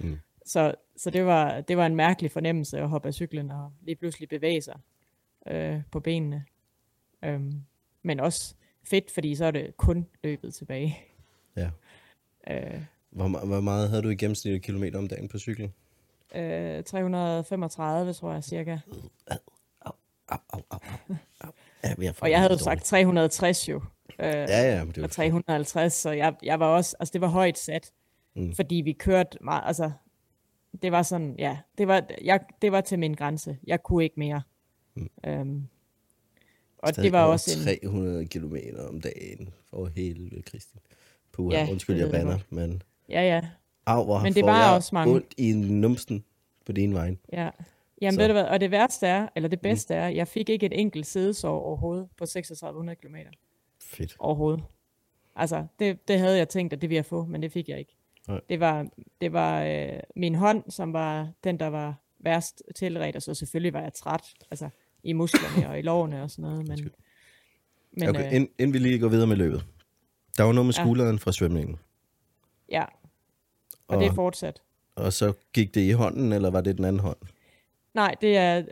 [0.00, 0.18] Mm.
[0.46, 3.96] Så, så det, var, det var en mærkelig fornemmelse at hoppe af cyklen og lige
[3.96, 4.78] pludselig bevæge sig
[5.46, 6.44] øh, på benene.
[7.24, 7.62] Øhm,
[8.02, 8.54] men også
[8.86, 10.98] fedt, fordi så er det kun løbet tilbage.
[11.56, 11.70] Ja.
[12.50, 15.74] Øh, Hvor, hvor meget havde du i gennemsnit kilometer om dagen på cyklen?
[16.34, 18.78] øh, 335, tror jeg cirka.
[19.30, 19.92] Au,
[20.28, 20.78] au, au, au.
[21.40, 21.50] au.
[21.84, 23.76] Ja, Og jeg havde jo sagt 360 jo.
[24.18, 27.20] Øh, Ja, ja, men det var og 350, så jeg, jeg var også, altså det
[27.20, 27.92] var højt sat,
[28.36, 28.54] mm.
[28.54, 29.90] fordi vi kørte meget, altså
[30.82, 33.58] det var sådan, ja, det var, jeg, det var til min grænse.
[33.66, 34.42] Jeg kunne ikke mere.
[34.94, 35.08] Mm.
[35.26, 35.68] Øhm,
[36.88, 40.80] og stadig det var også en, 300 kilometer om dagen for hele Kristin.
[41.32, 43.48] Puh, Ja, undskyld, jeg banner, men ja, ja,
[43.86, 45.14] au, hvor Men det var jeg også mange.
[45.14, 46.24] ondt i numsen
[46.66, 47.16] på din vej.
[47.32, 47.50] ja.
[48.00, 48.20] Jamen Så.
[48.20, 50.80] ved du hvad, og det værste er, eller det bedste er, jeg fik ikke et
[50.80, 53.16] enkelt sædesår overhovedet på 3600 km
[53.80, 54.16] Fedt.
[54.18, 54.64] overhovedet.
[55.36, 57.78] Altså, det, det havde jeg tænkt, at det ville jeg få, men det fik jeg
[57.78, 57.96] ikke.
[58.28, 58.40] Nej.
[58.48, 58.86] Det var,
[59.20, 63.72] det var øh, min hånd, som var den, der var værst tilredt, og så selvfølgelig
[63.72, 64.68] var jeg træt, altså
[65.06, 66.90] i musklerne og i lårene og sådan noget, men,
[67.92, 69.66] men okay, øh, ind, inden vi lige går videre med løbet.
[70.36, 70.82] Der var noget med Ja.
[70.82, 71.78] skulderen fra svømningen.
[72.68, 72.88] ja, og,
[73.88, 74.62] Og, og det er fortsat.
[74.94, 77.16] og så gik det i hånden, eller var det den anden hånd?
[77.94, 78.64] Nej, det er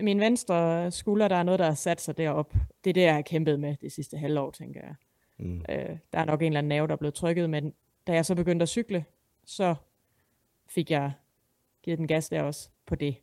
[0.00, 2.54] min venstre skulder, der er noget, der har sat sig derop.
[2.84, 4.94] Det er det, jeg har kæmpet med det sidste halvår, tænker jeg.
[5.38, 5.64] Mm.
[5.68, 7.74] Øh, der er nok en eller anden nerve, der er blevet trykket, men
[8.06, 9.04] da jeg så begyndte at cykle,
[9.44, 9.74] så
[10.68, 11.12] fik jeg
[11.82, 13.16] givet den gas der også på det.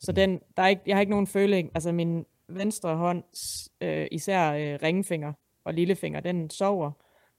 [0.00, 3.24] Så den, der er ikke, jeg har ikke nogen føling, altså min venstre hånd,
[3.80, 5.32] øh, især øh, ringfinger
[5.64, 6.90] og lillefinger, den sover,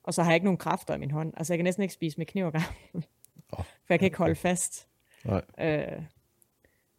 [0.04, 1.34] og så har jeg ikke nogen kræfter i min hånd.
[1.38, 3.04] Altså jeg kan næsten ikke spise med kniv og gaffel, Åh,
[3.86, 4.88] for jeg kan ikke holde fast.
[5.26, 5.42] Nej.
[5.60, 6.02] Øh,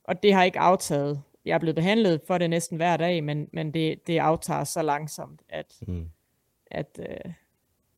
[0.04, 1.22] og det har ikke aftaget.
[1.44, 4.82] Jeg er blevet behandlet for det næsten hver dag, men, men det, det aftager så
[4.82, 6.10] langsomt, at, Mm.
[6.70, 7.32] at øh,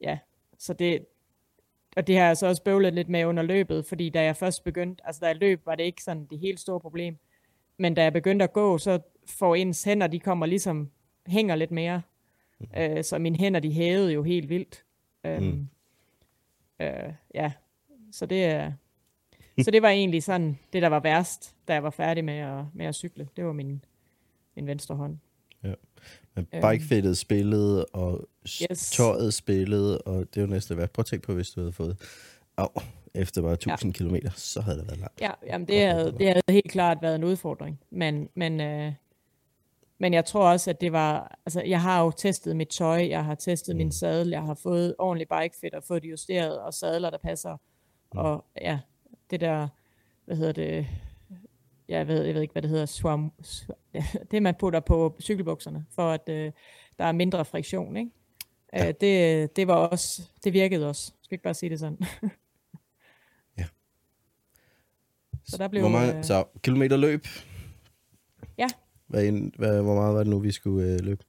[0.00, 0.18] ja,
[0.58, 1.06] så det,
[1.96, 4.64] og det har jeg så også bøvlet lidt med under løbet, fordi da jeg først
[4.64, 7.18] begyndte, altså da jeg løb, var det ikke sådan det helt store problem.
[7.80, 10.90] Men da jeg begyndte at gå, så får ens hænder, de kommer ligesom,
[11.26, 12.02] hænger lidt mere.
[12.60, 12.66] Mm.
[12.76, 14.84] Øh, så mine hænder, de hævede jo helt vildt.
[15.24, 15.68] Øhm, mm.
[16.80, 17.52] øh, ja,
[18.12, 18.72] så det er...
[19.62, 22.64] så det var egentlig sådan, det der var værst, da jeg var færdig med at,
[22.74, 23.28] med at cykle.
[23.36, 23.84] Det var min,
[24.56, 25.18] min venstre hånd.
[25.64, 25.74] Ja.
[26.34, 28.28] Men bikefittet spillede, og
[28.70, 28.90] yes.
[28.90, 30.90] tøjet spillede, og det er jo næsten værd.
[30.90, 31.96] Prøv at tænke på, hvis du havde fået
[32.60, 32.82] au,
[33.14, 34.04] efter bare 1000 ja.
[34.04, 35.20] km, så havde det været langt.
[35.20, 37.80] Ja, jamen det, havde, det havde helt klart været en udfordring.
[37.90, 38.92] Men, men, øh,
[39.98, 41.38] men jeg tror også, at det var...
[41.46, 43.78] Altså, jeg har jo testet mit tøj, jeg har testet mm.
[43.78, 47.56] min sadel, jeg har fået ordentlig bikefit og fået det justeret, og sadler, der passer.
[48.12, 48.18] Mm.
[48.18, 48.78] Og ja,
[49.30, 49.68] det der,
[50.24, 50.86] hvad hedder det,
[51.88, 53.78] jeg ved, jeg ved ikke, hvad det hedder, swam, swam,
[54.30, 56.52] det man putter på cykelbukserne, for at øh,
[56.98, 58.10] der er mindre friktion, ikke?
[58.72, 58.88] Ja.
[58.88, 61.12] Øh, det, det var også, det virkede også.
[61.22, 61.98] Skal ikke bare sige det sådan.
[63.58, 63.64] ja.
[65.50, 65.80] Så der blev...
[65.82, 67.26] Hvor mange, øh, så kilometer løb?
[68.58, 68.66] Ja.
[69.06, 71.24] Hvad, hvad, hvor meget var det nu, vi skulle øh, løbe?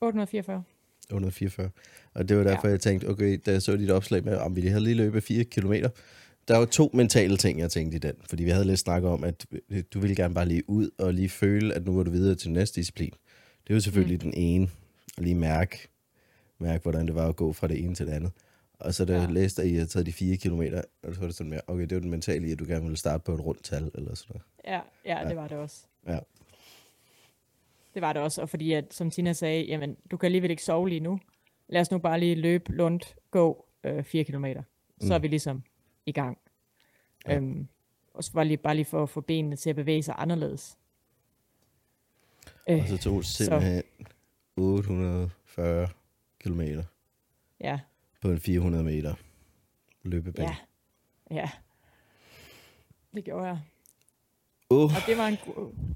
[0.00, 0.62] 844.
[1.10, 1.70] 844.
[2.14, 2.72] Og det var derfor, ja.
[2.72, 5.44] jeg tænkte, okay, da jeg så dit opslag med, om vi havde lige løbet 4
[5.44, 5.88] kilometer,
[6.48, 8.14] der er jo to mentale ting, jeg tænkte i den.
[8.28, 9.46] Fordi vi havde lidt snakket om, at
[9.94, 12.50] du ville gerne bare lige ud og lige føle, at nu går du videre til
[12.50, 13.12] næste disciplin.
[13.68, 14.20] Det jo selvfølgelig mm.
[14.20, 14.68] den ene.
[15.16, 15.88] Og lige mærke,
[16.58, 18.32] mærke, hvordan det var at gå fra det ene til det andet.
[18.78, 19.20] Og så da ja.
[19.20, 21.60] jeg læste, at I havde taget de fire kilometer, og så var det sådan mere,
[21.66, 23.90] okay, det var den mentale i, at du gerne ville starte på et rundt tal,
[23.94, 24.42] eller sådan noget.
[24.64, 25.86] Ja, ja, ja, det var det også.
[26.06, 26.18] Ja.
[27.94, 30.62] Det var det også, og fordi, at, som Tina sagde, jamen, du kan alligevel ikke
[30.62, 31.20] sove lige nu.
[31.68, 34.62] Lad os nu bare lige løbe, lundt, gå øh, fire kilometer.
[35.00, 35.12] Så mm.
[35.12, 35.62] er vi ligesom
[36.06, 36.38] i gang.
[37.26, 37.36] Ja.
[37.36, 37.68] Øhm,
[38.14, 40.78] og så var lige, bare lige for at få benene til at bevæge sig anderledes.
[42.68, 44.04] Øh, og så tog det simpelthen så.
[44.56, 45.88] 840
[46.40, 46.84] kilometer.
[47.60, 47.80] Ja.
[48.20, 49.14] På en 400 meter
[50.02, 50.48] løbebane.
[50.48, 50.56] Ja.
[51.36, 51.50] Ja.
[53.14, 53.58] Det gjorde jeg.
[54.70, 54.82] Uh.
[54.82, 55.38] Og det var, en,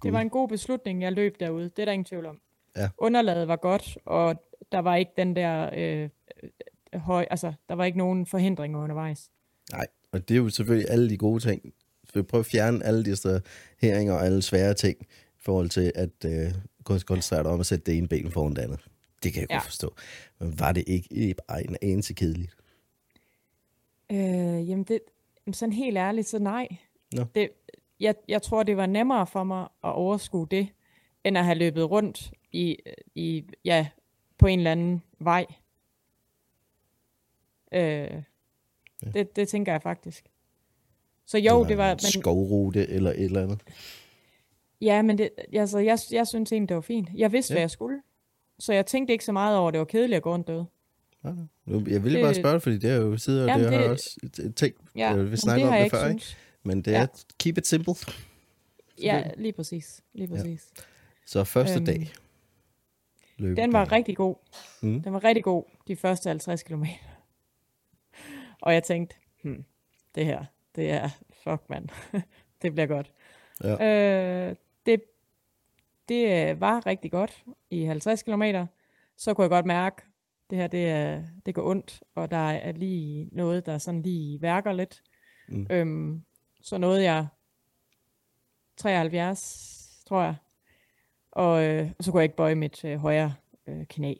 [0.02, 1.64] det var en god beslutning, jeg løb derude.
[1.64, 2.40] Det er der ingen tvivl om.
[2.76, 2.88] Ja.
[2.98, 6.08] Underlaget var godt, og der var ikke den der øh,
[6.42, 6.50] øh
[7.00, 9.30] høj, altså der var ikke nogen forhindringer undervejs.
[9.72, 11.74] Nej, og det er jo selvfølgelig alle de gode ting.
[12.04, 13.40] Så vi prøver at fjerne alle de
[13.80, 16.54] heringer og alle svære ting, i forhold til at øh,
[16.85, 18.80] koncentrere dig om at sætte det ene ben foran det andet.
[19.22, 19.56] Det kan jeg ja.
[19.56, 19.94] godt forstå.
[20.38, 22.56] Men var det ikke bare en anelse kedeligt?
[24.12, 25.00] Øh, jamen, det,
[25.52, 26.68] sådan helt ærligt, så nej.
[27.14, 27.24] No.
[27.35, 27.50] Det,
[28.00, 30.68] jeg, jeg tror, det var nemmere for mig at overskue det,
[31.24, 32.76] end at have løbet rundt i,
[33.14, 33.88] i ja,
[34.38, 35.46] på en eller anden vej.
[37.72, 38.22] Øh,
[39.06, 39.11] Ja.
[39.11, 40.24] Det, det tænker jeg faktisk.
[41.26, 41.88] Så jo, det, det var...
[41.88, 43.61] Men, skovrute eller et eller andet.
[44.80, 47.08] Ja, men det, altså, jeg, jeg synes egentlig, det var fint.
[47.14, 47.54] Jeg vidste, ja.
[47.54, 48.02] hvad jeg skulle.
[48.62, 50.66] Så jeg tænkte ikke så meget over, at det var kedeligt at gå rundt derude.
[51.64, 54.20] Jeg ville det, bare spørge, fordi det er jo sider, og det, det har også
[54.57, 56.25] ting, ja, vi snakker om det før, ikke?
[56.62, 57.07] Men det er, ja.
[57.38, 57.94] keep it simple.
[59.03, 60.01] Ja, lige præcis.
[60.12, 60.72] Lige præcis.
[60.77, 60.83] Ja.
[61.27, 62.12] Så første øhm, dag.
[63.38, 64.35] Løb den var rigtig god.
[64.83, 65.03] Mm.
[65.03, 66.94] Den var rigtig god, de første 50 kilometer.
[68.62, 69.64] Og jeg tænkte, hmm,
[70.14, 70.44] det her,
[70.77, 71.09] det er,
[71.44, 71.88] fuck mand,
[72.62, 73.12] det bliver godt.
[73.64, 74.48] Ja.
[74.48, 75.03] Øh, det,
[76.12, 78.42] det var rigtig godt i 50 km.
[79.16, 80.03] Så kunne jeg godt mærke,
[80.51, 84.42] det her, det, er, det går ondt, og der er lige noget, der sådan lige
[84.42, 85.03] værker lidt.
[85.48, 85.66] Mm.
[85.70, 86.22] Øhm,
[86.61, 87.27] så nåede jeg
[88.77, 90.35] 73, tror jeg.
[91.31, 93.35] Og, øh, så kunne jeg ikke bøje mit øh, højre
[93.66, 94.14] øh, knæ.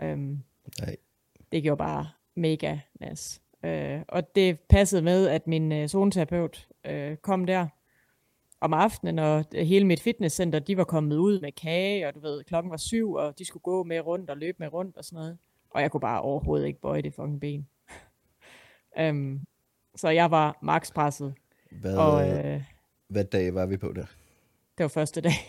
[0.00, 0.42] Øhm,
[0.80, 0.96] Nej.
[1.52, 3.42] Det gjorde bare mega nas.
[3.64, 7.68] Øh, og det passede med, at min øh, zoneterapeut øh, kom der
[8.60, 12.44] om aftenen, og hele mit fitnesscenter, de var kommet ud med kage, og du ved,
[12.44, 15.16] klokken var syv, og de skulle gå med rundt og løbe med rundt og sådan
[15.16, 15.38] noget.
[15.70, 17.68] Og jeg kunne bare overhovedet ikke bøje det fucking ben.
[19.00, 19.40] um,
[20.00, 21.34] så jeg var max presset.
[21.70, 22.62] Hvad, og, øh,
[23.08, 24.06] hvad dag var vi på der?
[24.78, 25.32] Det var første dag.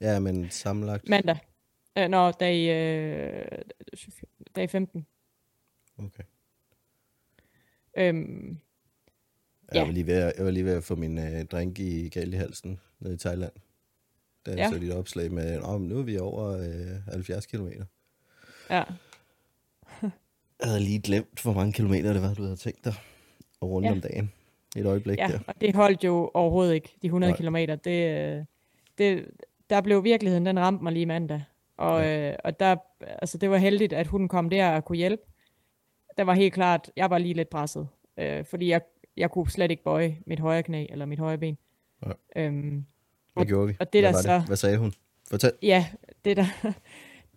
[0.00, 1.08] Ja, men sammenlagt?
[1.08, 1.36] Mandag.
[2.00, 3.58] Uh, Nå, dag, øh,
[4.56, 5.06] dag 15.
[5.98, 6.22] Okay.
[7.98, 8.58] Øhm,
[9.74, 9.78] ja.
[9.78, 12.08] jeg, var lige ved at, jeg var lige ved at få min øh, drink i
[12.08, 13.52] galt i halsen nede i Thailand.
[14.46, 14.70] Da jeg ja.
[14.70, 17.68] så dit opslag med, om nu er vi over øh, 70 km.
[18.70, 18.74] Ja.
[20.60, 22.94] jeg havde lige glemt, hvor mange kilometer det var, du havde tænkt dig
[23.62, 23.94] at runde ja.
[23.94, 24.32] om dagen.
[24.76, 25.38] Et øjeblik ja, der.
[25.46, 27.56] og det holdt jo overhovedet ikke, de 100 km.
[27.84, 28.44] Det, øh,
[28.98, 29.26] det,
[29.70, 31.42] der blev virkeligheden, den ramte mig lige mandag.
[31.76, 32.30] Og, ja.
[32.30, 35.22] øh, og der, altså det var heldigt, at hun kom der og kunne hjælpe
[36.20, 38.80] der var helt klart, jeg var lige lidt presset, øh, fordi jeg,
[39.16, 41.58] jeg kunne slet ikke bøje mit højre knæ eller mit højre ben.
[42.06, 42.12] Ja.
[42.36, 42.86] Øhm,
[43.34, 43.76] Hvad gjorde vi?
[43.80, 44.46] Og det, Hvad, der så, det?
[44.46, 44.92] Hvad sagde hun?
[45.30, 45.52] Fortæl.
[45.62, 45.86] Ja,
[46.24, 46.46] det der,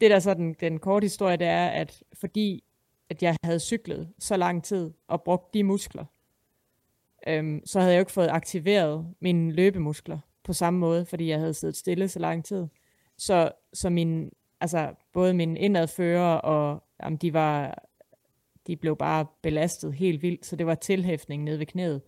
[0.02, 2.64] det der så den, den korte historie, det er, at fordi
[3.10, 6.06] at jeg havde cyklet så lang tid og brugt de muskler,
[7.28, 11.40] øhm, så havde jeg jo ikke fået aktiveret mine løbemuskler på samme måde, fordi jeg
[11.40, 12.68] havde siddet stille så lang tid.
[13.18, 17.84] Så, så min, altså, både min indadfører og jamen, de var
[18.68, 22.02] de blev bare belastet helt vildt, så det var tilhæftning nede ved knæet,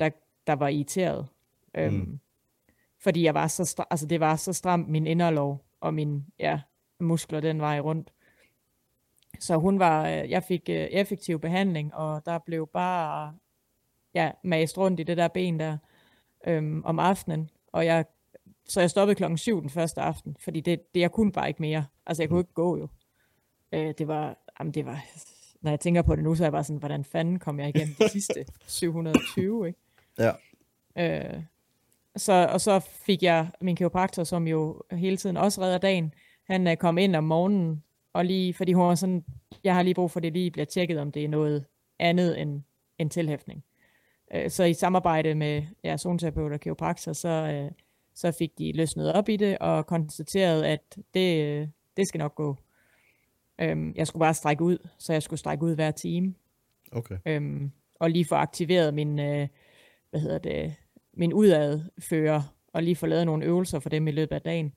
[0.00, 0.10] der,
[0.46, 1.28] der var irriteret.
[1.74, 2.20] Øhm, mm.
[3.00, 6.60] Fordi jeg var så stram, altså det var så stramt min inderlov og min ja,
[7.00, 8.12] muskler den vej rundt.
[9.40, 13.34] Så hun var, øh, jeg fik uh, effektiv behandling, og der blev bare
[14.14, 15.78] ja, mast rundt i det der ben der
[16.46, 17.50] øhm, om aftenen.
[17.72, 18.04] Og jeg,
[18.64, 21.62] så jeg stoppede klokken 7 den første aften, fordi det, det jeg kunne bare ikke
[21.62, 21.86] mere.
[22.06, 22.88] Altså jeg kunne ikke gå jo.
[23.72, 25.04] Øh, det var, jamen det var,
[25.60, 27.68] når jeg tænker på det nu, så er jeg bare sådan, hvordan fanden kom jeg
[27.68, 29.78] igennem de sidste 720, ikke?
[30.18, 30.32] Ja.
[30.98, 31.42] Øh,
[32.16, 36.14] så, og så fik jeg min kiropraktor, som jo hele tiden også redder dagen.
[36.44, 37.82] Han uh, kom ind om morgenen,
[38.12, 39.24] og lige, fordi hun var sådan,
[39.64, 41.66] jeg har lige brug for, at det lige bliver tjekket, om det er noget
[41.98, 42.62] andet end,
[42.98, 43.64] end tilhæftning.
[44.34, 47.76] Uh, så i samarbejde med ja, zoneterapeut og kiropraktor, så, uh,
[48.14, 52.34] så fik de løsnet op i det, og konstateret, at det, uh, det skal nok
[52.34, 52.56] gå.
[53.62, 56.34] Um, jeg skulle bare strække ud, så jeg skulle strække ud hver time.
[56.92, 57.36] Okay.
[57.36, 59.46] Um, og lige få aktiveret min, uh,
[60.10, 60.74] hvad hedder det,
[61.16, 62.42] min udadfører,
[62.72, 64.72] og lige få lavet nogle øvelser for dem i løbet af dagen.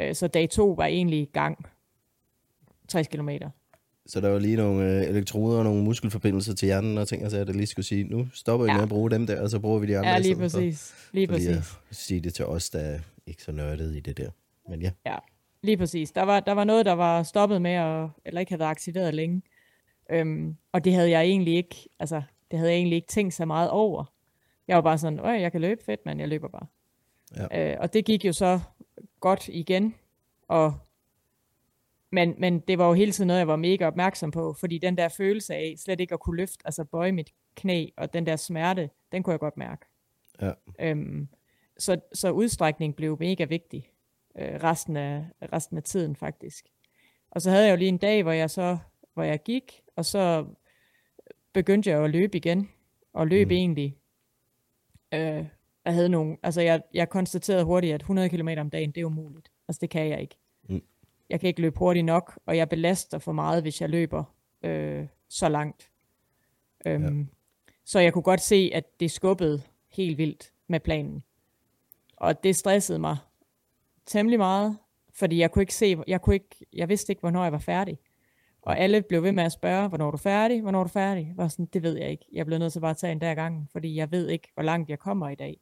[0.00, 1.66] Øh, så dag to var egentlig gang.
[2.88, 3.28] 60 km.
[4.06, 7.32] Så der var lige nogle øh, elektroder og nogle muskelforbindelser til hjernen, og ting, at
[7.32, 8.76] jeg lige skulle sige, nu stopper vi ja.
[8.76, 10.10] med at bruge dem der, og så bruger vi de andre.
[10.10, 10.94] Ja, lige præcis.
[11.12, 11.48] Lige for, præcis.
[11.48, 11.58] Lige
[11.90, 14.30] at sige det til os, der er ikke så nørdet i det der.
[14.68, 14.90] Men ja.
[15.06, 15.16] Ja,
[15.62, 16.12] lige præcis.
[16.12, 19.14] Der var, der var noget, der var stoppet med, at, eller ikke havde været aktiveret
[19.14, 19.42] længe.
[20.10, 23.44] Øhm, og det havde jeg egentlig ikke, altså, det havde jeg egentlig ikke tænkt så
[23.44, 24.04] meget over.
[24.68, 26.66] Jeg var bare sådan, Øj, jeg kan løbe fedt, men jeg løber bare.
[27.36, 27.72] Ja.
[27.72, 28.60] Øh, og det gik jo så
[29.20, 29.94] godt igen,
[30.48, 30.74] og
[32.12, 34.96] men, men det var jo hele tiden noget, jeg var mega opmærksom på, fordi den
[34.96, 38.36] der følelse af slet ikke at kunne løfte, altså bøje mit knæ, og den der
[38.36, 39.86] smerte, den kunne jeg godt mærke.
[40.40, 40.52] Ja.
[40.80, 41.28] Øhm,
[41.78, 43.90] så, så udstrækning blev mega vigtig
[44.38, 46.64] øh, resten, af, resten af tiden faktisk.
[47.30, 48.78] Og så havde jeg jo lige en dag, hvor jeg så
[49.14, 50.46] hvor jeg gik, og så
[51.52, 52.70] begyndte jeg at løbe igen,
[53.12, 53.52] og løb mm.
[53.52, 54.00] egentlig
[55.14, 55.46] Øh,
[55.84, 59.04] jeg havde nogle, altså jeg, jeg konstaterede hurtigt, at 100 km om dagen, det er
[59.04, 59.50] umuligt.
[59.68, 60.36] Altså det kan jeg ikke.
[60.68, 60.82] Mm.
[61.30, 64.24] Jeg kan ikke løbe hurtigt nok, og jeg belaster for meget, hvis jeg løber
[64.62, 65.90] øh, så langt.
[66.86, 67.24] Øhm, ja.
[67.84, 71.22] Så jeg kunne godt se, at det skubbede helt vildt med planen.
[72.16, 73.16] Og det stressede mig
[74.10, 74.76] temmelig meget,
[75.14, 77.98] fordi jeg kunne ikke se, jeg, kunne ikke, jeg vidste ikke, hvornår jeg var færdig.
[78.62, 81.26] Og alle blev ved med at spørge, hvornår er du færdig, hvornår er du færdig?
[81.26, 82.24] Jeg var sådan, det ved jeg ikke.
[82.32, 84.62] Jeg blev nødt til bare at tage en der gang, fordi jeg ved ikke, hvor
[84.62, 85.60] langt jeg kommer i dag.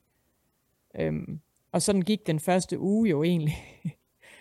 [1.00, 1.40] Øhm,
[1.72, 3.54] og sådan gik den første uge jo egentlig.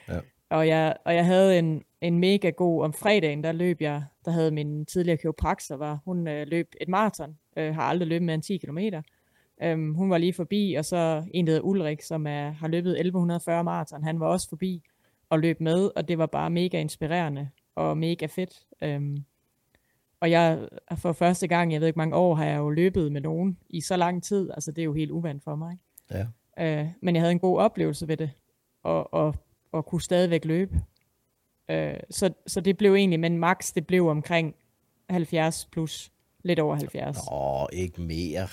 [0.08, 0.20] ja.
[0.58, 4.32] og, jeg, og jeg havde en, en mega god, om fredagen, der løb jeg, der
[4.32, 8.34] havde min tidligere kiropraktor, var, hun øh, løb et maraton, øh, har aldrig løbet mere
[8.34, 8.78] end 10 km.
[9.64, 12.92] Øhm, hun var lige forbi, og så en, der hedder Ulrik, som er, har løbet
[12.92, 14.84] 1140 maraton, han var også forbi
[15.30, 18.66] og løb med, og det var bare mega inspirerende og mega fedt.
[18.82, 19.24] Øhm,
[20.20, 23.22] og jeg for første gang, jeg ved ikke mange år, har jeg jo løbet med
[23.22, 24.50] nogen i så lang tid.
[24.52, 25.78] Altså det er jo helt uvandt for mig.
[26.12, 26.26] Ja.
[26.60, 28.32] Øh, men jeg havde en god oplevelse ved det,
[28.84, 29.36] og, og,
[29.72, 30.82] og kunne stadigvæk løbe.
[31.70, 34.56] Øh, så, så det blev egentlig, men max det blev omkring
[35.10, 36.12] 70 plus,
[36.44, 37.18] lidt over 70.
[37.32, 38.48] Nå, ikke mere.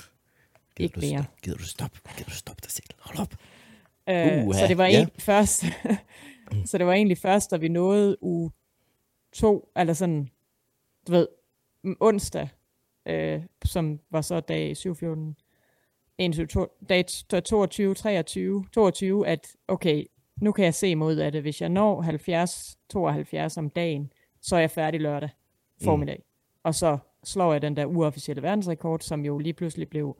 [0.76, 1.22] Gider ikke mere.
[1.22, 1.98] Stop, gider du stoppe?
[2.16, 2.86] Gider du stoppe dig selv?
[2.98, 3.34] Hold op.
[4.08, 4.96] Øh, uh, så det var ja.
[4.96, 5.64] egentlig først,
[6.70, 8.50] så det var egentlig først, da vi nåede uge
[9.32, 10.28] to, eller sådan,
[11.06, 11.28] du ved,
[12.00, 12.48] onsdag,
[13.06, 15.36] øh, som var så dag 7, 14,
[16.18, 17.04] 21, to, dag
[17.44, 20.04] 22, 23, 22, at okay,
[20.40, 21.42] nu kan jeg se mod af det.
[21.42, 25.28] Hvis jeg når 70, 72 om dagen, så er jeg færdig lørdag
[25.84, 26.16] formiddag.
[26.18, 26.24] Mm.
[26.62, 30.16] Og så slår jeg den der uofficielle verdensrekord, som jo lige pludselig blev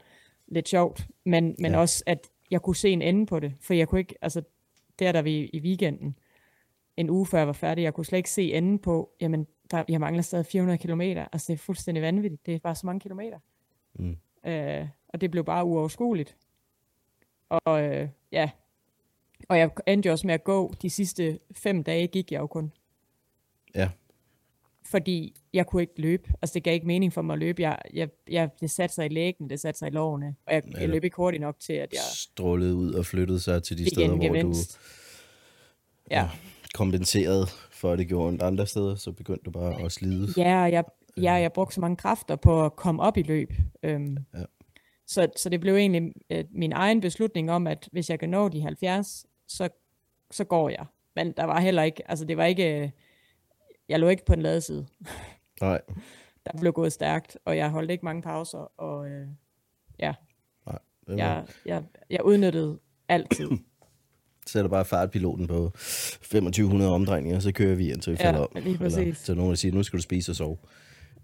[0.46, 1.78] lidt sjovt, men, men ja.
[1.78, 4.42] også, at jeg kunne se en ende på det, for jeg kunne ikke, altså,
[4.98, 6.18] der der vi i weekenden,
[6.96, 7.82] en uge før jeg var færdig.
[7.82, 11.00] Jeg kunne slet ikke se enden på, jamen, der, jeg mangler stadig 400 km.
[11.00, 12.46] Altså, det er fuldstændig vanvittigt.
[12.46, 13.38] Det er bare så mange kilometer.
[13.94, 14.16] Mm.
[14.46, 16.36] Øh, og det blev bare uoverskueligt.
[17.48, 18.50] Og øh, ja,
[19.48, 20.74] og jeg endte jo også med at gå.
[20.82, 22.72] De sidste fem dage gik jeg jo kun.
[23.74, 23.90] Ja.
[24.86, 26.32] Fordi jeg kunne ikke løbe.
[26.42, 27.62] Altså, det gav ikke mening for mig at løbe.
[27.62, 30.34] Jeg, jeg, jeg, det satte sig i lægen, det satte sig i lårene.
[30.46, 32.00] Og jeg, jeg løb ikke hurtigt nok til, at jeg...
[32.14, 34.54] Strålede ud og flyttede sig til de steder, hvor du...
[36.10, 36.28] Ja
[36.74, 40.28] kompenseret for, at det gjorde ondt andre steder, så begyndte du bare at slide.
[40.36, 40.84] Ja, jeg,
[41.16, 43.52] ja, jeg brugte så mange kræfter på at komme op i løb.
[43.82, 44.44] Øhm, ja.
[45.06, 48.48] så, så det blev egentlig øh, min egen beslutning om, at hvis jeg kan nå
[48.48, 49.68] de 70, så,
[50.30, 50.86] så går jeg.
[51.16, 52.92] Men der var heller ikke, altså det var ikke,
[53.88, 54.86] jeg lå ikke på en ladeside.
[55.60, 55.80] Nej.
[56.46, 59.26] Der blev gået stærkt, og jeg holdt ikke mange pauser, og øh,
[59.98, 60.14] ja,
[60.66, 60.78] Nej.
[61.06, 62.78] var- jeg, jeg, jeg udnyttede
[63.08, 63.48] altid.
[64.46, 68.48] sætter bare fartpiloten på 2500 omdrejninger, så kører vi indtil vi Ja, falder om.
[68.62, 68.98] lige præcis.
[68.98, 70.58] Eller, så nogen der siger, nu skal du spise og sove.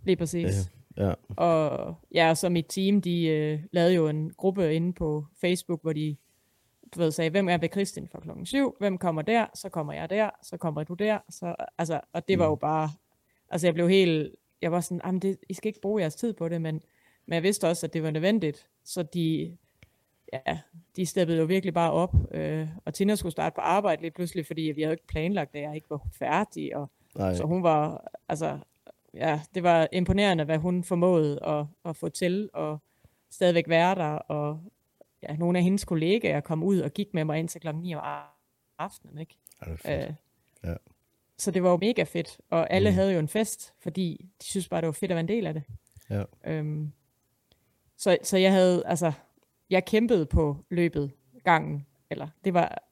[0.05, 0.71] Lige præcis.
[0.97, 1.13] Ja.
[1.37, 5.93] Og ja, så mit team, de øh, lavede jo en gruppe inde på Facebook, hvor
[5.93, 6.17] de
[6.95, 8.77] du ved, sagde, hvem er ved Kristin fra klokken 7?
[8.79, 9.47] Hvem kommer der?
[9.55, 10.31] Så kommer jeg der.
[10.43, 11.19] Så kommer du der.
[11.29, 12.91] Så, altså, og det var jo bare,
[13.51, 16.33] altså jeg blev helt, jeg var sådan, "Jamen, det, I skal ikke bruge jeres tid
[16.33, 16.81] på det, men,
[17.27, 18.69] men jeg vidste også, at det var nødvendigt.
[18.85, 19.57] Så de,
[20.33, 20.59] ja,
[20.97, 22.15] de steppede jo virkelig bare op.
[22.35, 25.63] Øh, og Tina skulle starte på arbejde lige pludselig, fordi vi havde ikke planlagt, at
[25.63, 26.77] jeg ikke var færdig.
[26.77, 27.35] Og, Nej.
[27.35, 28.59] så hun var, altså,
[29.15, 32.79] ja, det var imponerende, hvad hun formåede at, at få til, og
[33.31, 34.61] stadigvæk være der, og
[35.23, 37.95] ja, nogle af hendes kollegaer kom ud og gik med mig ind til klokken 9
[37.95, 38.03] om
[38.79, 39.37] aftenen, ikke?
[39.67, 40.07] Ja, det er.
[40.09, 40.15] Øh,
[40.65, 40.75] Ja.
[41.39, 42.95] Så det var jo mega fedt, og alle mm.
[42.95, 45.47] havde jo en fest, fordi de synes bare, det var fedt at være en del
[45.47, 45.63] af det.
[46.11, 46.23] Ja.
[46.47, 46.93] Øhm,
[47.97, 49.13] så, så jeg havde, altså,
[49.71, 51.13] jeg kæmpede på løbet
[51.45, 52.83] gangen, eller det var,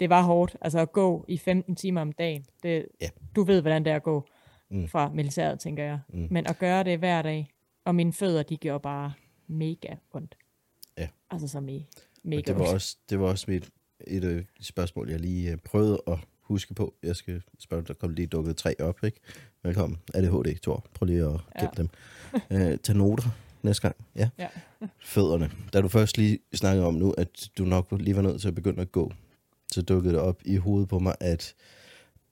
[0.00, 2.46] det var hårdt, altså at gå i 15 timer om dagen.
[2.62, 3.08] Det, Ja.
[3.36, 4.26] Du ved, hvordan det er at gå
[4.68, 4.88] Mm.
[4.88, 5.98] fra militæret, tænker jeg.
[6.08, 6.28] Mm.
[6.30, 7.48] Men at gøre det hver dag,
[7.84, 9.12] og mine fødder, de gjorde bare
[9.46, 10.36] mega ondt.
[10.98, 11.08] Ja.
[11.30, 11.84] Altså så me, Og
[12.28, 13.70] mega det var også, det var også mit,
[14.06, 14.22] et
[14.58, 16.94] de spørgsmål, jeg lige øh, prøvede at huske på.
[17.02, 19.20] Jeg skal spørge, der kom lige dukket tre op, ikke?
[19.62, 19.98] Velkommen.
[20.14, 20.86] ADHD, Thor.
[20.94, 21.60] Prøv lige at Ja.
[21.60, 21.88] gemme dem.
[22.50, 23.28] Øh, tag noter
[23.62, 23.96] næste gang.
[24.16, 24.28] Ja.
[24.38, 24.48] Ja.
[25.00, 25.50] Fødderne.
[25.72, 28.54] Da du først lige snakkede om nu, at du nok lige var nødt til at
[28.54, 29.12] begynde at gå,
[29.72, 31.54] så dukkede det op i hovedet på mig, at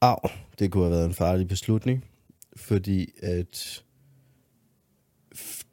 [0.01, 2.05] af, det kunne have været en farlig beslutning,
[2.57, 3.85] fordi at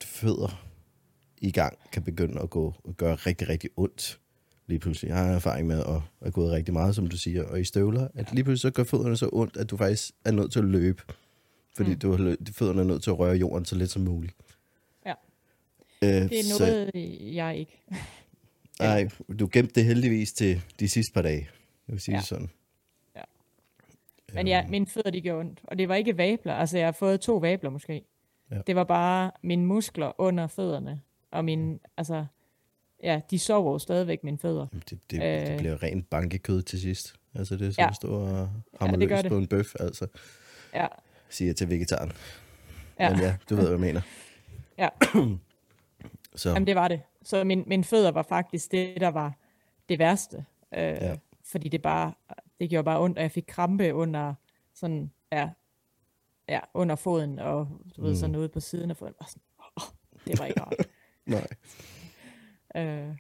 [0.02, 0.68] fødder
[1.42, 4.20] i gang kan begynde at gå og gøre rigtig, rigtig ondt
[4.68, 5.10] lige pludselig.
[5.10, 8.08] Jeg har erfaring med at have gået rigtig meget, som du siger, og i støvler,
[8.16, 10.66] at lige pludselig så gør fødderne så ondt, at du faktisk er nødt til at
[10.66, 11.04] løbe.
[11.78, 12.00] Fordi mm.
[12.00, 14.34] Du har fødderne er nødt til at røre jorden så lidt som muligt.
[15.06, 15.14] Ja.
[16.04, 16.92] Øh, Det er så- noget,
[17.36, 17.84] jeg ikke.
[18.80, 19.10] Nej,
[19.40, 21.50] du gemte det heldigvis til de sidste par dage.
[21.88, 22.22] Jeg vil sige Ja.
[22.22, 22.50] sådan.
[23.16, 23.22] Ja.
[24.34, 25.60] Men ja, mine fødder, de gjorde ondt.
[25.64, 26.54] Og det var ikke vabler.
[26.54, 28.02] Altså, jeg har fået to vabler måske.
[28.52, 28.58] Ja.
[28.68, 31.02] Det var bare mine muskler under fødderne.
[31.32, 32.25] Og min, altså,
[33.03, 34.67] ja, de sover jo stadigvæk, mine fødder.
[34.71, 37.15] Jamen, Det, det, øh, det bliver rent bankekød til sidst.
[37.36, 37.86] Altså det er så Ja.
[38.27, 38.39] ja.
[38.39, 38.47] Ja,
[38.80, 39.25] hammer det.
[39.30, 40.07] på en bøf, altså,
[40.73, 40.88] Ja,
[41.30, 42.11] siger jeg til vegetaren.
[42.99, 43.03] ja.
[43.03, 43.09] Ja.
[43.11, 44.01] Men ja, du ved, hvad jeg mener.
[44.77, 44.89] Ja.
[46.36, 47.01] så Jamen, det var det.
[47.23, 49.34] Så min, mine fødder var faktisk det, der var
[49.89, 50.38] det værste.
[50.73, 51.05] Øh, Ja.
[51.09, 51.15] ja.
[51.45, 52.13] Fordi det bare,
[52.59, 54.34] det gjorde bare ondt, og jeg fik krampe under
[54.75, 55.49] sådan, ja,
[56.49, 57.67] ja under foden, og
[57.97, 58.15] du ved, Mm.
[58.15, 59.13] sådan ude på siden af foden.
[59.19, 59.41] Bare sådan,
[59.77, 59.84] oh,
[60.27, 60.73] det var ikke rart.
[61.30, 61.47] Nej.
[62.75, 63.15] Øh,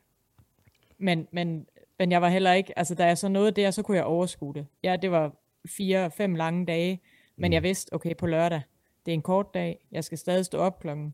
[0.97, 1.67] men, men,
[1.99, 4.53] men jeg var heller ikke, altså da jeg så nåede der, så kunne jeg overskue
[4.53, 4.67] det.
[4.83, 5.35] Ja, det var
[5.67, 7.01] fire, fem lange dage,
[7.35, 7.53] men Mm.
[7.53, 8.61] jeg vidste, okay, på lørdag,
[9.05, 11.13] det er en kort dag, jeg skal stadig stå op klokken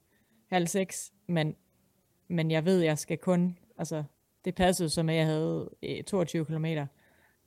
[0.49, 1.55] halv seks, men,
[2.27, 4.03] men jeg ved, jeg skal kun, altså
[4.45, 6.65] det passede som at jeg havde øh, 22 km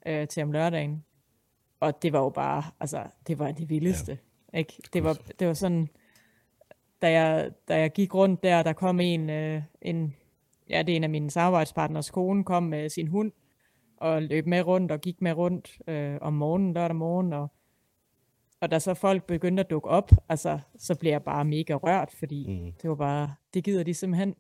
[0.07, 1.05] øh, til om lørdagen,
[1.81, 4.19] og det var jo bare, altså det var det vildeste,
[4.53, 4.59] ja.
[4.59, 4.83] ikke?
[4.93, 5.89] Det var, det var sådan,
[7.03, 10.15] da jeg, da jeg gik rundt der, der kom en, øh, en
[10.71, 13.33] ja, det er en af mine samarbejdspartners kone, kom med sin hund,
[13.97, 17.49] og løb med rundt, og gik med rundt øh, om morgenen, lørdag morgen, og,
[18.61, 22.11] og da så folk begyndte at dukke op, altså, så blev jeg bare mega rørt,
[22.19, 22.73] fordi Mm.
[22.83, 24.35] det var bare, det gider de simpelthen.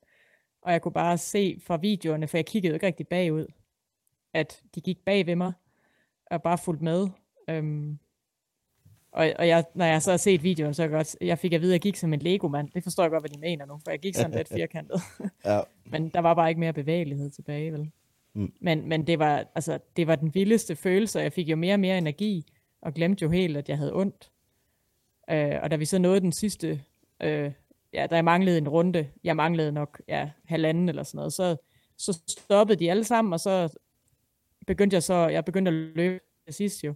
[0.62, 3.46] Og jeg kunne bare se fra videoerne, for jeg kiggede jo ikke rigtig bagud,
[4.34, 5.52] at de gik bag ved mig,
[6.30, 7.08] og bare fulgte med.
[7.48, 7.98] Øhm,
[9.12, 11.60] og, og jeg, når jeg så har set videoen, så jeg godt, jeg fik at
[11.60, 12.70] vide, at jeg gik som en Lego-mand.
[12.74, 15.00] Det forstår jeg godt, hvad de mener nu, for jeg gik sådan lidt firkantet.
[15.44, 15.60] Ja.
[15.84, 17.90] Men der var bare ikke mere bevægelighed tilbage, vel?
[18.34, 18.52] Mm.
[18.60, 21.74] Men, men det, var, altså, det var den vildeste følelse, og jeg fik jo mere
[21.74, 22.52] og mere energi,
[22.82, 24.30] og glemte jo helt, at jeg havde ondt.
[25.30, 26.82] Øh, og da vi så nåede den sidste,
[27.22, 27.52] øh,
[27.92, 31.56] ja, da jeg manglede en runde, jeg manglede nok ja, halvanden eller sådan noget, så,
[31.98, 33.78] så stoppede de alle sammen, og så
[34.66, 36.90] begyndte jeg så, jeg begyndte at løbe til sidst jo.
[36.90, 36.94] Øh,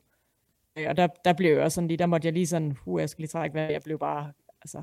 [0.76, 3.08] Og der, der blev jeg også sådan lige, der måtte jeg lige sådan, uh, jeg
[3.08, 4.82] skal lige trække vejret, jeg blev bare, altså,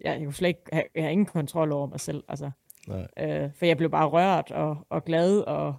[0.00, 2.50] jeg, jeg kunne slet ikke, have, jeg har ingen kontrol over mig selv, altså.
[2.88, 3.06] Nej.
[3.18, 5.74] Øh, for jeg blev bare rørt og, og glad, og,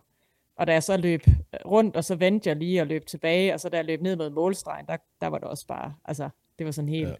[0.55, 1.21] og da jeg så løb
[1.65, 4.15] rundt, og så vendte jeg lige og løb tilbage, og så da jeg løb ned
[4.15, 7.15] mod målstregen, der, der var det også bare, altså, det var sådan helt, Ja.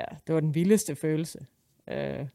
[0.00, 1.46] ja, ja det var den vildeste følelse.
[1.88, 2.26] Øh,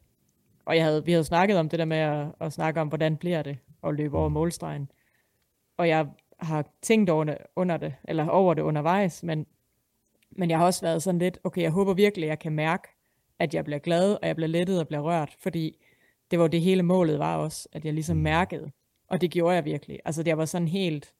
[0.64, 3.16] og jeg havde, vi havde snakket om det der med at, at snakke om, hvordan
[3.16, 4.90] bliver det at løbe over målstregen.
[5.76, 6.06] Og jeg
[6.38, 9.46] har tænkt over det, under det, eller over det undervejs, men,
[10.30, 12.88] men jeg har også været sådan lidt, okay, jeg håber virkelig, at jeg kan mærke,
[13.38, 15.84] at jeg bliver glad, og jeg bliver lettet og bliver rørt, fordi
[16.30, 18.70] det var det hele målet var også, at jeg ligesom mærkede,
[19.08, 19.98] og det gjorde jeg virkelig.
[20.04, 21.12] Altså det var sådan helt,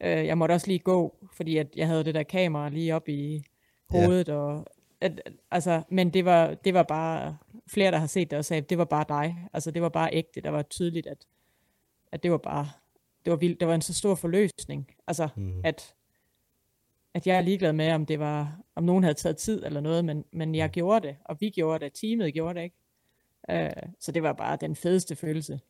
[0.00, 3.08] øh, jeg måtte også lige gå, fordi at jeg havde det der kamera lige op
[3.08, 3.44] i
[3.90, 4.34] hovedet, ja.
[4.34, 4.66] og
[5.02, 7.36] at, altså, men det var, det var bare,
[7.66, 9.48] flere der har set det og sagde, det var bare dig.
[9.52, 11.26] Altså det var bare ægte, der var tydeligt, at,
[12.12, 12.68] at det var bare,
[13.24, 14.90] det var vildt, det var en så stor forløsning.
[15.06, 15.60] Altså, mm.
[15.64, 15.94] at,
[17.14, 20.04] at jeg er ligeglad med, om det var, om nogen havde taget tid eller noget,
[20.04, 22.76] men, men jeg gjorde det, og vi gjorde det, teamet gjorde det, ikke?
[23.52, 25.60] Uh, så det var bare den fedeste følelse.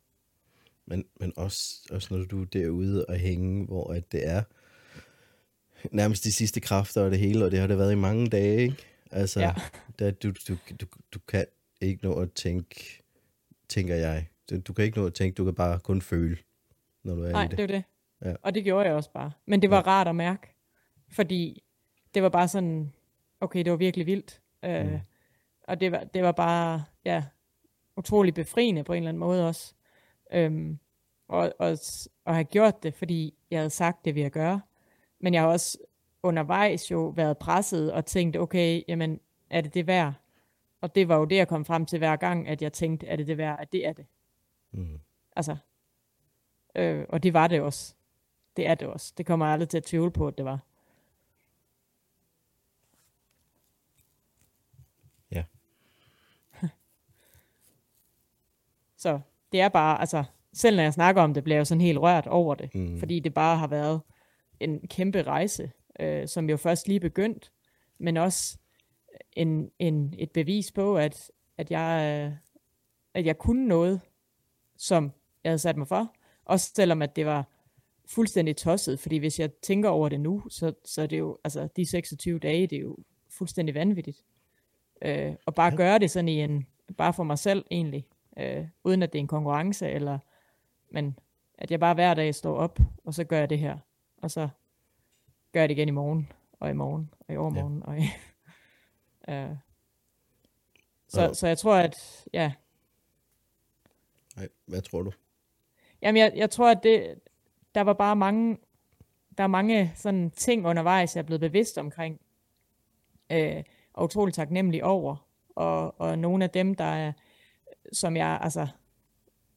[0.85, 4.43] Men, men også, også når du er derude og hænge, hvor at det er
[5.91, 8.61] nærmest de sidste kræfter og det hele, og det har det været i mange dage,
[8.61, 8.77] ikke?
[9.11, 9.53] Altså, ja.
[9.99, 11.45] der, du, du, du, du kan
[11.81, 13.03] ikke nå at tænke,
[13.69, 14.27] tænker jeg.
[14.67, 16.37] Du kan ikke nå at tænke, du kan bare kun føle,
[17.03, 17.57] når du er Nej, i det.
[17.57, 17.83] det er det.
[18.25, 18.35] Ja.
[18.41, 19.31] Og det gjorde jeg også bare.
[19.45, 19.81] Men det var ja.
[19.81, 20.55] rart at mærke,
[21.11, 21.63] fordi
[22.13, 22.93] det var bare sådan,
[23.41, 24.41] okay, det var virkelig vildt.
[24.63, 24.99] Øh, mm.
[25.67, 27.23] og det var, det var bare, ja,
[27.97, 29.73] utrolig befriende på en eller anden måde også.
[30.33, 30.79] Øhm,
[31.27, 31.77] og, og,
[32.25, 34.61] og have gjort det, fordi jeg havde sagt det, vi jeg gøre.
[35.19, 35.77] Men jeg har også
[36.23, 40.13] undervejs jo været presset og tænkt, okay, jamen, er det det værd?
[40.81, 43.15] Og det var jo det, jeg kom frem til hver gang, at jeg tænkte, er
[43.15, 43.59] det det værd?
[43.59, 44.05] At det er det.
[44.71, 44.99] Mm.
[45.35, 45.57] Altså,
[46.75, 47.95] øh, og det var det også.
[48.57, 49.13] Det er det også.
[49.17, 50.59] Det kommer jeg aldrig til at tvivle på, at det var.
[55.31, 55.43] Ja.
[59.03, 59.19] Så
[59.51, 61.99] det er bare, altså, selv når jeg snakker om det, bliver jeg jo sådan helt
[61.99, 62.75] rørt over det.
[62.75, 62.99] Mm.
[62.99, 64.01] Fordi det bare har været
[64.59, 67.51] en kæmpe rejse, øh, som jo først lige begyndt,
[67.97, 68.57] men også
[69.33, 72.37] en, en, et bevis på, at, at, jeg, øh,
[73.13, 74.01] at jeg kunne noget,
[74.77, 75.11] som
[75.43, 76.13] jeg havde sat mig for.
[76.45, 77.47] Også selvom at det var
[78.05, 81.67] fuldstændig tosset, fordi hvis jeg tænker over det nu, så, så er det jo, altså
[81.75, 82.97] de 26 dage, det er jo
[83.29, 84.23] fuldstændig vanvittigt.
[85.01, 85.75] Øh, og bare ja.
[85.75, 86.67] gøre det sådan i en,
[86.97, 90.19] bare for mig selv egentlig, øh, uden at det er en konkurrence, eller,
[90.89, 91.19] men
[91.57, 93.77] at jeg bare hver dag står op, og så gør jeg det her,
[94.17, 94.49] og så
[95.51, 97.91] gør jeg det igen i morgen, og i morgen, og i overmorgen, ja.
[97.91, 98.03] og i,
[99.29, 99.57] øh,
[101.07, 101.33] så, ja.
[101.33, 102.53] så jeg tror, at, ja.
[104.35, 105.11] Nej, hvad tror du?
[106.03, 107.15] Jamen, jeg, jeg tror, at det,
[107.75, 108.57] der var bare mange,
[109.37, 112.21] der er mange sådan ting undervejs, jeg er blevet bevidst omkring,
[113.31, 117.13] øh, og utroligt taknemmelig over, og, og nogle af dem, der er,
[117.93, 118.67] som jeg, altså,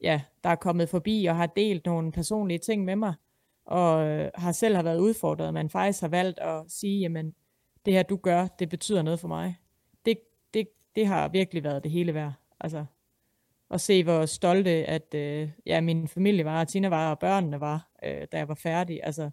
[0.02, 3.14] ja, der er kommet forbi og har delt nogle personlige ting med mig,
[3.64, 7.34] og øh, har selv har været udfordret, men faktisk har valgt at sige, jamen,
[7.86, 9.56] det her du gør, det betyder noget for mig.
[10.04, 10.18] Det,
[10.54, 12.32] det, det har virkelig været det hele værd.
[12.60, 12.84] Altså,
[13.70, 17.60] at se, hvor stolte, at øh, ja, min familie var, og Tina var, og børnene
[17.60, 19.00] var, øh, da jeg var færdig.
[19.02, 19.30] Altså,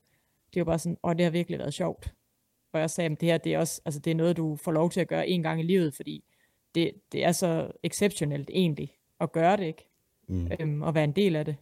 [0.53, 2.13] det var bare sådan, og det har virkelig været sjovt.
[2.73, 4.71] Og jeg sagde, at det her, det er også, altså, det er noget, du får
[4.71, 6.23] lov til at gøre en gang i livet, fordi
[6.75, 9.89] det, det er så exceptionelt egentlig at gøre det, ikke?
[10.27, 10.51] Mm.
[10.59, 11.55] Øhm, og være en del af det.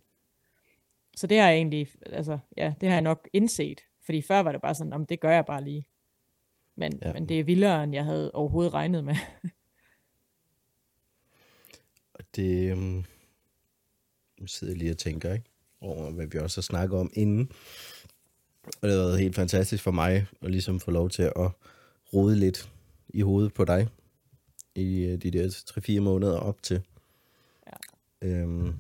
[1.16, 3.82] Så det har jeg egentlig, altså, ja, det har jeg nok indset.
[4.06, 5.88] Fordi før var det bare sådan, om det gør jeg bare lige.
[6.76, 7.14] Men, ja.
[7.14, 9.16] men det er vildere, end jeg havde overhovedet regnet med.
[12.36, 13.06] det, um,
[14.40, 15.46] nu sidder jeg lige og tænker, ikke?
[15.82, 17.52] Over hvad vi også har snakket om inden.
[18.64, 21.52] Og det har været helt fantastisk for mig at ligesom få lov til at
[22.14, 22.72] rode lidt
[23.10, 23.88] i hovedet på dig
[24.76, 25.48] i øh, de der
[25.98, 26.82] 3-4 måneder op til.
[27.68, 28.28] Ja.
[28.28, 28.74] Øhm,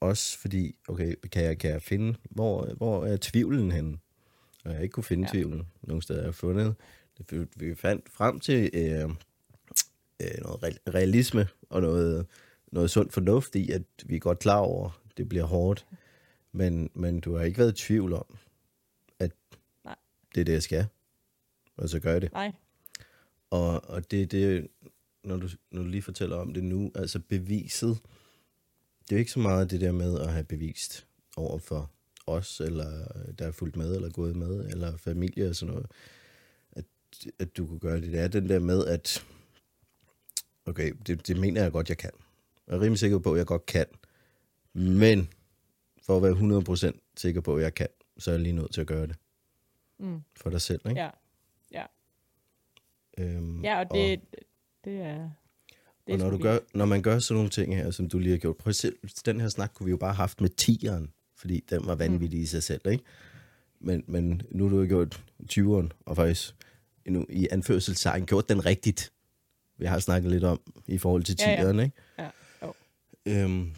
[0.00, 3.98] også fordi, okay, kan jeg, kan jeg finde, hvor, hvor er tvivlen henne?
[4.64, 5.32] Og jeg ikke kunne finde ja.
[5.32, 6.20] tvivlen nogen steder.
[6.20, 6.74] Jeg har fundet,
[7.30, 9.10] det, vi fandt frem til øh,
[10.20, 12.26] øh, noget realisme og noget,
[12.72, 15.86] noget sund fornuft i, at vi er godt klar over, at det bliver hårdt.
[16.52, 18.36] Men, men du har ikke været i tvivl om,
[19.18, 19.32] at
[19.84, 19.96] Nej.
[20.34, 20.86] det er det, jeg skal.
[21.76, 22.32] Og så gør jeg det.
[22.32, 22.52] Nej.
[23.50, 24.68] Og, og det er det,
[25.24, 27.98] når du, når du lige fortæller om det nu, altså beviset,
[29.02, 31.06] det er jo ikke så meget det der med at have bevist
[31.36, 31.90] over for
[32.26, 33.06] os, eller
[33.38, 35.90] der er fulgt med, eller gået med, eller familie og sådan noget,
[36.72, 36.84] at,
[37.38, 38.12] at du kunne gøre det.
[38.12, 39.26] Det er den der med, at
[40.66, 42.10] okay, det, det mener jeg godt, jeg kan.
[42.66, 43.86] Jeg er rimelig sikker på, at jeg godt kan.
[44.72, 45.28] Men
[46.02, 47.88] for at være 100% sikker på, at jeg kan,
[48.18, 49.16] så er jeg lige nødt til at gøre det.
[49.98, 50.20] Mm.
[50.36, 51.00] For dig selv, ikke?
[51.00, 51.10] Ja.
[51.72, 51.84] Ja.
[53.18, 54.38] Øhm, ja, og det, og,
[54.84, 55.30] det er...
[56.06, 58.30] Det og når, du gør, når man gør sådan nogle ting her, som du lige
[58.30, 58.92] har gjort, prøv at se,
[59.24, 62.38] den her snak kunne vi jo bare have haft med tieren, fordi den var vanvittig
[62.38, 62.42] mm.
[62.42, 63.04] i sig selv, ikke?
[63.80, 66.54] Men, men nu har du gjort 20'eren, og faktisk
[67.06, 69.12] nu, i anførselstegn gjort den rigtigt.
[69.78, 71.82] Vi har snakket lidt om i forhold til tieren, ja, ja.
[71.82, 71.96] ikke?
[72.18, 72.30] Ja, jo.
[73.26, 73.74] Øhm,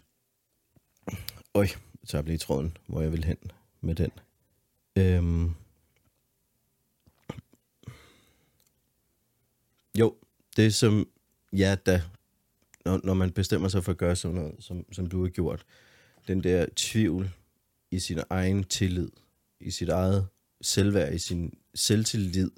[1.53, 1.67] øj,
[2.03, 3.37] så jeg lige tråden, hvor jeg vil hen
[3.81, 4.11] med den.
[4.95, 5.51] Øhm,
[9.97, 10.15] jo,
[10.57, 11.07] det som
[11.53, 12.01] ja, da
[12.85, 15.65] når, når man bestemmer sig for at gøre sådan noget, som, som du har gjort,
[16.27, 17.29] den der tvivl
[17.91, 19.09] i sin egen tillid,
[19.59, 20.27] i sit eget
[20.61, 22.51] selvværd, i sin selvtillid,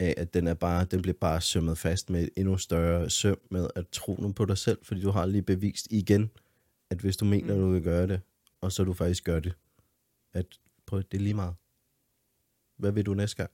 [0.00, 3.40] af, at den, er bare, den bliver bare sømmet fast med et endnu større søm
[3.50, 6.30] med at tro nu på dig selv, fordi du har lige bevist igen,
[6.90, 7.60] at hvis du mener, mm.
[7.60, 8.20] du vil gøre det,
[8.60, 9.54] og så du faktisk gør det,
[10.32, 10.46] at
[10.86, 11.54] prøv, det er lige meget.
[12.76, 13.50] Hvad vil du næste gang?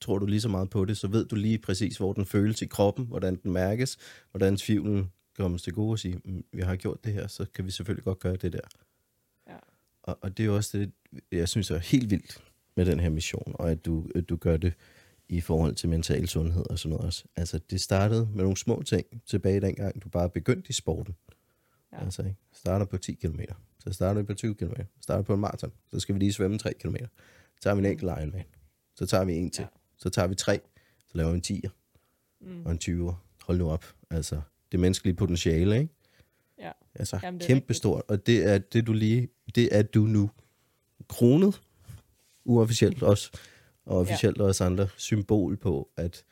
[0.00, 2.62] Tror du lige så meget på det, så ved du lige præcis, hvor den føles
[2.62, 3.96] i kroppen, hvordan den mærkes,
[4.30, 7.66] hvordan tvivlen kommer til gode og sige, "Mm, vi har gjort det her, så kan
[7.66, 8.68] vi selvfølgelig godt gøre det der.
[9.48, 9.56] Ja.
[10.02, 10.92] Og, og det er jo også det,
[11.32, 12.42] jeg synes er helt vildt
[12.76, 14.72] med den her mission, og at du, at du gør det
[15.36, 17.24] i forhold til mental sundhed og sådan noget også.
[17.36, 21.14] Altså, det startede med nogle små ting tilbage dengang, du bare begyndte i sporten.
[21.92, 22.04] Ja.
[22.04, 22.36] Altså, ikke?
[22.52, 23.40] Starter på 10 km,
[23.78, 26.58] så starter vi på 20 km, starter på en maraton, så skal vi lige svømme
[26.58, 26.96] 3 km.
[26.96, 28.44] Så tager vi en enkelt Ironman,
[28.94, 29.68] så tager vi en til, Ja.
[29.98, 30.60] så tager vi tre,
[31.08, 31.70] så laver vi en 10'er
[32.40, 32.66] Mm.
[32.66, 33.14] og en 20'er.
[33.46, 34.40] Hold nu op, altså,
[34.72, 35.92] det menneskelige potentiale, ikke?
[36.58, 36.70] Ja.
[36.94, 37.76] Altså, Jamen, det er kæmpe rigtigt.
[37.76, 40.30] stort, og det er det, du lige, det er du nu
[41.08, 41.62] kronet,
[42.44, 43.30] uofficielt også,
[43.84, 44.42] og officielt ja.
[44.42, 46.24] også andre, symbol på, at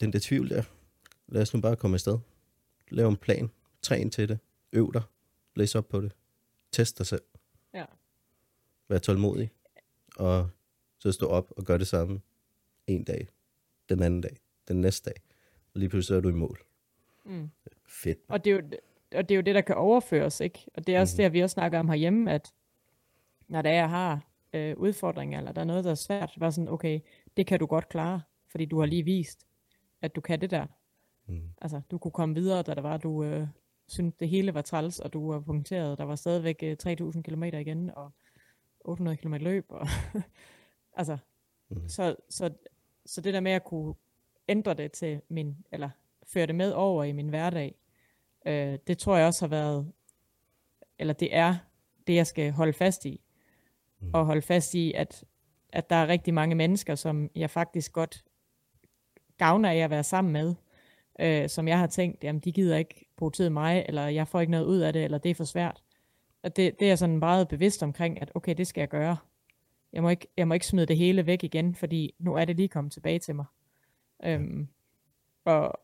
[0.00, 0.62] den der tvivl der,
[1.28, 2.18] lad os nu bare komme afsted.
[2.90, 3.50] Lav en plan,
[3.82, 4.38] træn til det,
[4.72, 5.02] øv dig,
[5.56, 6.12] læs op på det,
[6.72, 7.22] test dig selv,
[7.74, 7.84] Ja.
[8.88, 9.50] vær tålmodig,
[10.16, 10.50] og
[10.98, 12.20] så stå op og gør det samme
[12.86, 13.28] en dag,
[13.88, 14.36] den anden dag,
[14.68, 15.22] den næste dag,
[15.74, 16.58] og lige pludselig er du i mål.
[17.24, 17.50] Mm.
[17.86, 18.18] Fedt.
[18.28, 18.62] Og det, er jo,
[19.18, 20.66] og det er jo det, der kan overføres, ikke?
[20.74, 21.22] Og det er også Mhm.
[21.24, 22.52] det, vi også snakker om herhjemme, at
[23.48, 26.68] når der jeg har øh, udfordringer, eller der er noget, der er svært, var sådan,
[26.68, 27.00] okay,
[27.36, 29.46] det kan du godt klare, fordi du har lige vist,
[30.02, 30.66] at du kan det der.
[31.26, 31.48] Mm.
[31.60, 33.46] Altså, du kunne komme videre, da der var, du øh,
[33.88, 35.98] syntes, det hele var træls, og du var punkteret.
[35.98, 38.12] Der var stadigvæk øh, 3.000 km igen, og
[38.80, 39.66] 800 km løb.
[39.68, 39.86] Og
[40.98, 41.18] altså,
[41.72, 41.88] Mhm.
[41.88, 42.50] så, så,
[43.06, 43.94] så det der med at kunne
[44.48, 45.90] ændre det til min, eller
[46.26, 47.74] føre det med over i min hverdag,
[48.46, 49.92] øh, det tror jeg også har været,
[50.98, 51.56] eller det er
[52.06, 53.20] det, jeg skal holde fast i.
[54.02, 54.10] Mhm.
[54.14, 55.24] Og holde fast i, at,
[55.72, 58.24] at der er rigtig mange mennesker, som jeg faktisk godt
[59.38, 60.54] gavner af at være sammen med,
[61.20, 64.40] øh, som jeg har tænkt, jamen de gider ikke bruge tid mig, eller jeg får
[64.40, 65.82] ikke noget ud af det, eller det er for svært.
[66.42, 69.16] Og det, det er jeg sådan meget bevidst omkring, at okay, det skal jeg gøre.
[69.92, 72.56] Jeg må, ikke, jeg må ikke smide det hele væk igen, fordi nu er det
[72.56, 73.44] lige kommet tilbage til mig.
[74.24, 74.68] Øhm,
[75.44, 75.80] og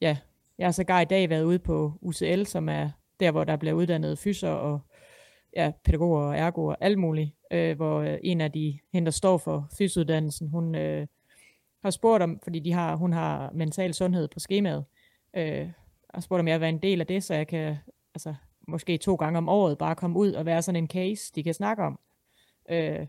[0.00, 0.18] ja,
[0.58, 2.90] jeg har sågar i dag været ude på UCL, som er
[3.20, 4.80] der, hvor der bliver uddannet fyser og
[5.56, 9.10] ja, pædagoger og ergo og alt muligt, øh, hvor øh, en af de, hende der
[9.10, 11.06] står for fysuddannelsen, hun øh,
[11.82, 14.84] har spurgt om, fordi de har, hun har mental sundhed på skemaet,
[15.36, 15.68] øh,
[16.08, 17.76] og spurgt om jeg vil være en del af det, så jeg kan
[18.14, 18.34] altså,
[18.68, 21.54] måske to gange om året bare komme ud og være sådan en case, de kan
[21.54, 21.98] snakke om.
[22.70, 23.06] Øh,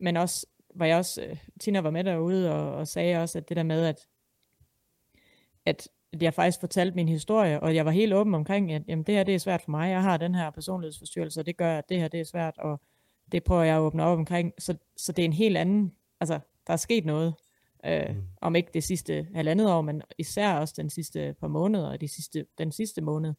[0.00, 3.48] men også, var jeg også, øh, Tina var med derude og, og sagde også, at
[3.48, 4.08] det der med, at,
[5.66, 5.88] at
[6.20, 9.24] jeg faktisk fortalte min historie, og jeg var helt åben omkring, at jamen, det her
[9.24, 9.90] det er svært for mig.
[9.90, 12.80] Jeg har den her personlighedsforstyrrelse, og det gør, at det her det er svært, og
[13.32, 14.52] det prøver jeg at åbne op omkring.
[14.58, 17.34] Så, så det er en helt anden, altså der er sket noget,
[17.86, 18.22] øh, mm.
[18.40, 22.08] om ikke det sidste halvandet år, men især også den sidste par måneder, og de
[22.08, 23.34] sidste, den sidste måned,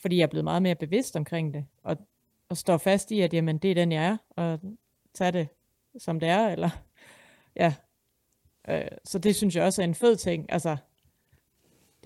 [0.00, 1.96] fordi jeg er blevet meget mere bevidst omkring det, og,
[2.48, 4.60] og står fast i, at jamen, det er den, jeg er, og
[5.14, 5.48] tage det,
[5.98, 6.70] som det er, eller
[7.56, 7.74] ja.
[8.68, 10.76] Øh, så det synes jeg også er en fed ting, altså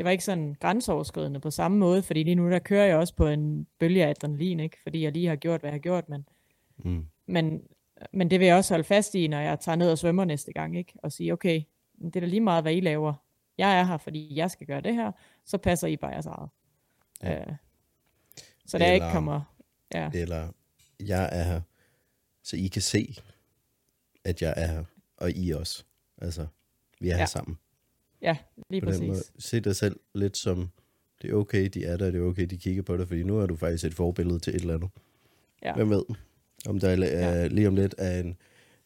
[0.01, 3.15] det var ikke sådan grænseoverskridende på samme måde, fordi lige nu der kører jeg også
[3.15, 4.77] på en bølge af adrenalin, ikke?
[4.83, 6.27] fordi jeg lige har gjort, hvad jeg har gjort, men,
[6.85, 7.07] Mm.
[7.27, 7.63] men,
[8.13, 10.53] men det vil jeg også holde fast i, når jeg tager ned og svømmer næste
[10.53, 10.93] gang, ikke?
[11.03, 11.63] og sige, okay,
[12.05, 13.15] det er da lige meget, hvad I laver.
[13.59, 15.13] Jeg er her, fordi jeg skal gøre det her,
[15.45, 16.49] så passer I bare jeres eget.
[17.23, 17.41] Ja.
[17.41, 17.57] Øh,
[18.67, 19.55] så der ikke kommer...
[19.95, 20.49] Ja, Eller,
[21.01, 21.61] jeg er her,
[22.43, 23.17] så I kan se,
[24.25, 24.85] at jeg er her,
[25.17, 25.85] og I også.
[26.19, 26.47] Altså,
[27.01, 27.15] vi er ja.
[27.15, 27.59] Ja, her sammen.
[28.23, 28.37] Ja
[28.71, 29.33] lige På den måde, præcis.
[29.39, 30.71] se dig selv lidt som,
[31.23, 33.39] det er okay, de er der, det er okay, de kigger på dig, fordi nu
[33.39, 34.91] er du faktisk et forbillede til et eller andet.
[35.63, 35.75] Ja.
[35.75, 36.03] Hvem ved,
[36.69, 37.41] om der er, Ja.
[37.41, 37.47] ja.
[37.47, 38.37] lige om lidt er en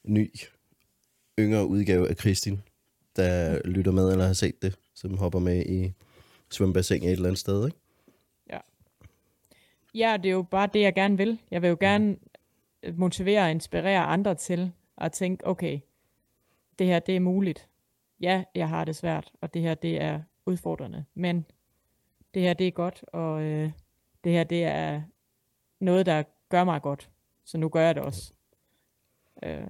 [0.04, 0.34] ny,
[1.38, 2.60] yngre udgave af Kristin,
[3.16, 5.92] der lytter med eller har set det, som hopper med i
[6.50, 7.78] svømmebassin et eller andet sted, ikke?
[9.94, 11.38] Ja, det er jo bare det, jeg gerne vil.
[11.50, 12.16] Jeg vil jo gerne
[12.82, 15.80] øh, motivere og inspirere andre til at tænke, okay,
[16.78, 17.68] det her, det er muligt.
[18.20, 21.04] Ja, jeg har det svært, og det her, det er udfordrende.
[21.14, 21.46] Men
[22.34, 23.72] det her, det er godt, og øh,
[24.24, 25.02] det her, det er
[25.80, 27.10] noget, der gør mig godt.
[27.44, 28.32] Så nu gør jeg det også.
[29.42, 29.66] Øh,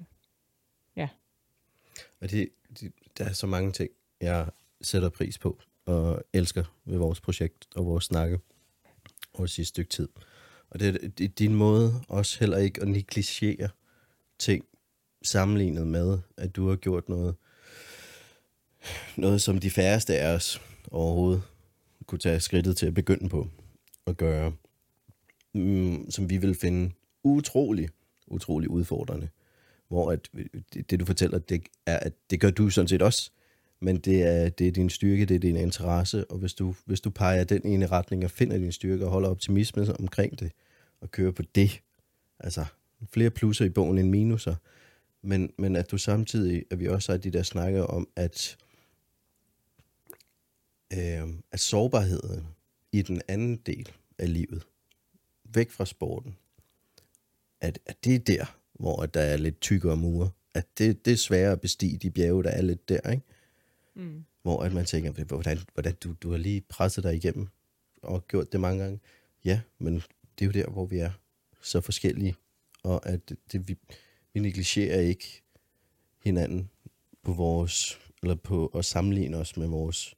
[2.20, 2.48] Og det,
[2.80, 3.90] det, der er så mange ting,
[4.20, 4.50] jeg
[4.82, 8.38] sætter pris på og elsker ved vores projekt og vores snakke
[9.34, 10.08] over sidste stykke tid.
[10.70, 13.68] Og det, er- det er din måde også heller ikke at negligere
[14.38, 14.64] ting
[15.22, 17.36] sammenlignet med, at du har gjort noget,
[19.16, 20.60] noget som de færreste af os
[20.90, 21.42] overhovedet
[22.06, 23.48] kunne tage skridtet til at begynde på
[24.06, 24.52] at gøre,
[25.54, 26.90] mm, som vi vil finde
[27.22, 27.88] utrolig,
[28.26, 29.28] utrolig udfordrende.
[29.88, 33.02] Hvor at, øh, det, det, du fortæller, det er, at det gør du sådan set
[33.02, 33.30] også,
[33.80, 37.00] men det er, det er din styrke, det er din interesse, og hvis du, hvis
[37.00, 40.52] du peger den ene retning og finder din styrke og holder optimisme omkring det,
[41.00, 41.80] og kører på det,
[42.40, 42.64] altså
[43.12, 44.54] flere plusser i bogen end minuser,
[45.22, 48.56] men, men at du samtidig, at vi også har de der snakker om, at,
[50.92, 52.46] øh, at sårbarheden
[52.92, 54.66] i den anden del af livet,
[55.44, 56.36] væk fra sporten,
[57.60, 60.30] at, at det er der, hvor der er lidt tykkere mure.
[60.54, 63.22] At det, det er sværere at bestige de bjerge, der er lidt der, ikke?
[63.94, 64.24] Mm.
[64.42, 67.48] Hvor at man tænker, hvordan, hvordan du, du har lige presset dig igennem
[68.02, 69.00] og gjort det mange gange.
[69.44, 69.94] Ja, men
[70.38, 71.10] det er jo der, hvor vi er
[71.62, 72.34] så forskellige,
[72.82, 73.76] og at det, det, vi,
[74.32, 75.42] vi negligerer ikke
[76.24, 76.70] hinanden
[77.22, 80.14] på vores, eller på at sammenligne os med vores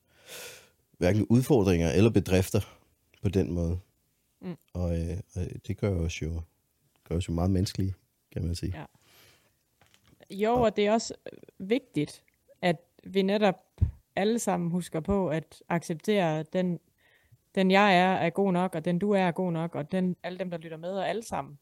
[0.98, 2.60] hverken udfordringer eller bedrifter
[3.22, 3.78] på den måde.
[4.40, 4.56] Mm.
[4.72, 6.40] Og, øh, og det gør os jo,
[7.08, 7.94] gør os jo meget menneskelige,
[8.32, 8.72] kan man sige.
[8.78, 8.84] Ja.
[10.30, 11.14] Jo, og det er også
[11.58, 12.22] vigtigt,
[12.62, 13.56] at vi netop
[14.16, 16.80] alle sammen husker på at acceptere den,
[17.54, 20.16] den jeg er, er god nok, og den du er, er god nok, og den,
[20.22, 21.58] alle dem, der lytter med, og alle sammen.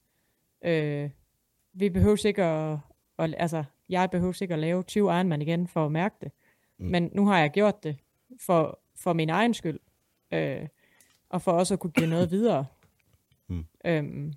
[0.64, 1.10] Øh,
[1.72, 2.78] vi behøver ikke at,
[3.16, 6.32] og, altså, jeg behøver ikke at lave 20 Ironman igen for at mærke det.
[6.78, 6.86] Mm.
[6.86, 7.96] Men nu har jeg gjort det
[8.40, 9.78] for, for min egen skyld.
[10.32, 10.68] Øh,
[11.28, 12.66] og for også at kunne give noget videre.
[13.48, 13.64] Mm.
[13.84, 14.32] Øhm,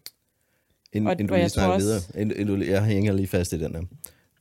[0.94, 1.88] Inden, inden du lige snakker også...
[1.88, 3.84] videre, inden, inden du, jeg hænger lige fast i den her.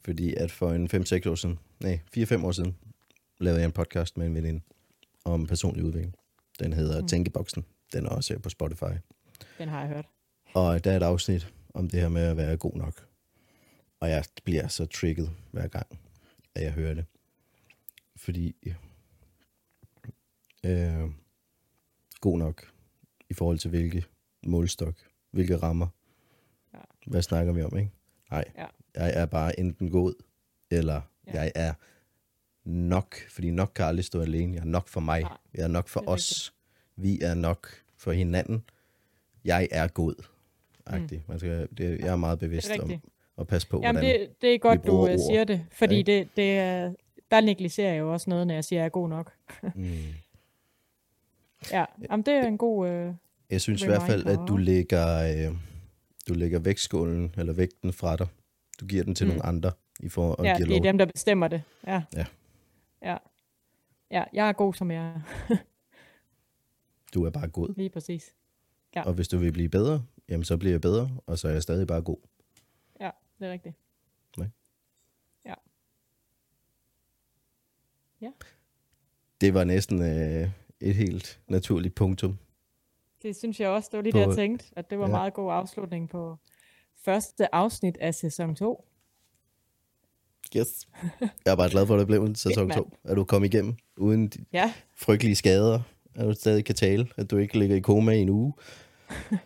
[0.04, 0.86] Fordi at for en
[1.26, 2.76] 5-6 år siden, nej, 4-5 år siden,
[3.38, 4.60] lavede jeg en podcast med en veninde
[5.24, 6.14] om personlig udvikling.
[6.58, 7.08] Den hedder mm.
[7.08, 7.64] Tænkeboksen.
[7.92, 8.94] Den er også her på Spotify.
[9.58, 10.06] Den har jeg hørt.
[10.54, 13.06] Og der er et afsnit om det her med at være god nok.
[14.00, 15.86] Og jeg bliver så trigget hver gang,
[16.54, 17.04] at jeg hører det.
[18.16, 18.56] Fordi
[20.64, 21.10] øh,
[22.20, 22.72] god nok
[23.30, 24.04] i forhold til hvilke
[24.46, 24.94] målstok,
[25.30, 25.86] hvilke rammer.
[26.74, 26.78] Ja.
[27.06, 27.90] Hvad snakker vi om, ikke?
[28.30, 28.66] Nej, ja.
[28.94, 30.14] jeg er bare enten god,
[30.70, 31.32] eller ja.
[31.32, 31.72] jeg er
[32.64, 34.54] nok, fordi nok kan aldrig stå alene.
[34.54, 35.20] Jeg er nok for mig.
[35.20, 35.36] Nej.
[35.54, 36.32] Jeg er nok for os.
[36.32, 36.52] Rigtigt.
[36.96, 38.64] Vi er nok for hinanden.
[39.44, 40.14] Jeg er god.
[40.92, 41.20] Mm.
[41.28, 42.90] Man skal, det, jeg er meget bevidst er om
[43.38, 45.18] at passe på, Jamen, hvordan det, det er godt, du øh, ord.
[45.30, 46.92] siger det, fordi ja, det, det er,
[47.30, 49.32] der negligerer jeg jo også noget, når jeg siger, at jeg er god nok.
[49.74, 49.88] mm.
[51.72, 52.88] Ja, jamen, det er en god...
[52.88, 53.14] Øh,
[53.50, 55.56] jeg synes i hvert fald, at du lægger, øh,
[56.28, 58.26] du lægger vægtskålen, eller vægten fra dig.
[58.80, 59.28] Du giver den til mm.
[59.28, 61.62] nogle andre, i for Ja, det er dem, der bestemmer det.
[61.86, 62.02] Ja.
[62.16, 62.26] ja.
[63.02, 63.16] Ja.
[64.10, 65.20] Ja, jeg er god, som jeg er.
[67.14, 67.74] du er bare god.
[67.76, 68.34] Lige præcis.
[68.94, 69.02] Ja.
[69.02, 71.62] Og hvis du vil blive bedre, jamen så bliver jeg bedre, og så er jeg
[71.62, 72.16] stadig bare god.
[73.00, 73.76] Ja, det er rigtigt.
[74.38, 74.48] Nej.
[75.44, 75.54] Ja.
[78.20, 78.30] Ja.
[79.40, 80.50] Det var næsten øh,
[80.80, 82.38] et helt naturligt punktum.
[83.22, 85.10] Det synes jeg også, det var lige på, det, jeg tænkte, at det var ja.
[85.10, 86.36] meget god afslutning på
[87.04, 88.84] første afsnit af sæson 2.
[90.56, 90.88] Yes.
[91.20, 92.90] Jeg er bare glad for, at det blev en sæson 2.
[93.04, 94.72] At du kom igennem uden de ja.
[94.94, 95.80] frygtelige skader.
[96.14, 97.08] At du stadig kan tale.
[97.16, 98.52] At du ikke ligger i koma i en uge.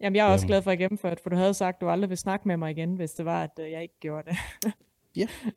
[0.00, 1.88] Jamen, jeg er også glad for at gennemføre det, for du havde sagt, at du
[1.88, 4.36] aldrig vil snakke med mig igen, hvis det var, at øh, jeg ikke gjorde det.
[5.16, 5.26] ja.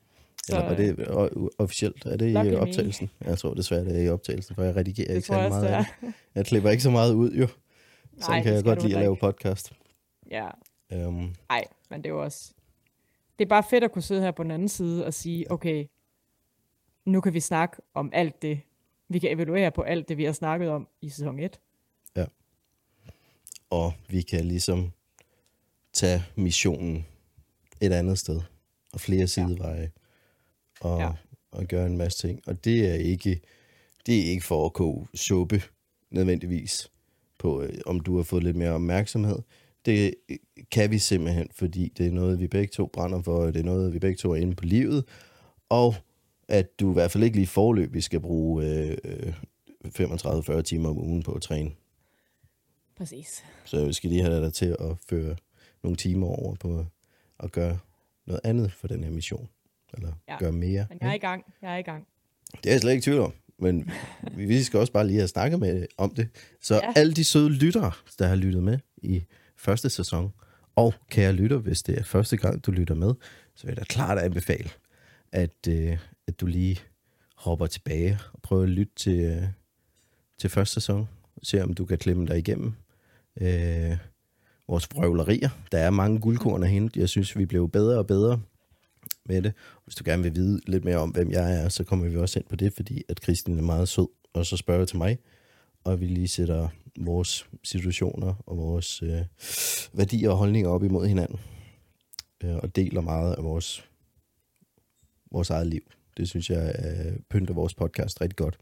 [0.51, 2.05] Så, Eller var det officielt?
[2.05, 3.09] Er det i optagelsen?
[3.19, 3.27] Me.
[3.27, 5.85] Jeg tror desværre, det er i optagelsen, for jeg redigerer det ikke så meget af
[6.01, 6.13] det.
[6.35, 7.47] Jeg klipper ikke så meget ud, jo.
[8.17, 9.73] Så kan jeg godt lide at lave podcast.
[10.31, 10.47] Ja.
[11.07, 11.35] Um.
[11.49, 12.53] Ej, men det er jo også...
[13.39, 15.85] Det er bare fedt at kunne sidde her på den anden side og sige, okay,
[17.05, 18.61] nu kan vi snakke om alt det.
[19.09, 21.59] Vi kan evaluere på alt det, vi har snakket om i sæson 1.
[22.15, 22.25] Ja.
[23.69, 24.91] Og vi kan ligesom
[25.93, 27.05] tage missionen
[27.81, 28.41] et andet sted
[28.93, 29.81] og flere sideveje.
[29.81, 30.00] Ja
[30.82, 31.11] og, ja.
[31.51, 32.41] og gøre en masse ting.
[32.47, 33.41] Og det er ikke,
[34.05, 35.61] det er ikke for at koge suppe
[36.11, 36.91] nødvendigvis
[37.38, 39.39] på, øh, om du har fået lidt mere opmærksomhed.
[39.86, 40.13] Det
[40.71, 43.63] kan vi simpelthen, fordi det er noget, vi begge to brænder for, og det er
[43.63, 45.05] noget, vi begge to er inde på livet,
[45.69, 45.95] og
[46.47, 49.34] at du i hvert fald ikke lige forløb, vi skal bruge øh,
[49.86, 51.71] 35-40 øh, timer om ugen på at træne.
[52.97, 53.43] Præcis.
[53.65, 55.36] Så vi skal lige have dig til at føre
[55.84, 56.86] nogle timer over på
[57.39, 57.79] at gøre
[58.27, 59.49] noget andet for den her mission
[59.93, 60.37] eller ja.
[60.37, 60.85] gøre mere.
[60.89, 61.43] Men jeg er i gang.
[61.61, 62.07] Jeg er i gang.
[62.51, 63.33] Det er jeg slet ikke tvivl om.
[63.59, 63.89] Men
[64.35, 66.29] vi skal også bare lige have snakket med om det.
[66.61, 66.93] Så ja.
[66.95, 69.23] alle de søde lyttere, der har lyttet med i
[69.57, 70.33] første sæson,
[70.75, 73.13] og kære lytter, hvis det er første gang, du lytter med,
[73.55, 74.69] så vil jeg da klart anbefale,
[75.31, 76.79] at, øh, at du lige
[77.35, 79.43] hopper tilbage og prøver at lytte til, øh,
[80.37, 81.09] til første sæson.
[81.43, 82.73] Se om du kan klemme dig igennem
[83.41, 83.97] øh,
[84.67, 85.49] vores vrøvlerier.
[85.71, 86.99] Der er mange guldkorn at hente.
[86.99, 88.41] Jeg synes, vi blev bedre og bedre
[89.26, 89.53] med det.
[89.86, 92.39] Hvis du gerne vil vide lidt mere om, hvem jeg er, så kommer vi også
[92.39, 95.17] ind på det, fordi at Kristin er meget sød, og så spørger til mig,
[95.84, 96.67] og vi lige sætter
[96.99, 99.22] vores situationer og vores øh,
[99.93, 101.39] værdier og holdninger op imod hinanden.
[102.43, 103.86] øh, og deler meget af vores,
[105.32, 105.82] vores eget liv.
[106.17, 108.57] Det synes jeg øh, pynter vores podcast rigtig godt.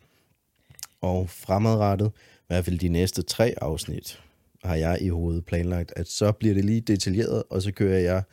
[1.02, 4.22] Og fremadrettet, i hvert fald de næste tre afsnit,
[4.64, 8.24] har jeg i hovedet planlagt, at så bliver det lige detaljeret, og så kører jeg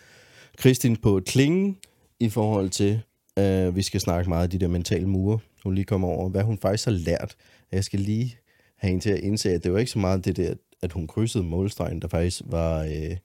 [0.56, 1.78] Kristin på klingen
[2.20, 3.02] i forhold til,
[3.38, 6.42] øh, vi skal snakke meget af de der mentale mure, hun lige kommer over, hvad
[6.42, 7.36] hun faktisk har lært.
[7.72, 8.36] Jeg skal lige
[8.76, 11.06] have hende til at indse, at det var ikke så meget det der, at hun
[11.06, 13.16] krydsede målstregen, der faktisk var, øh,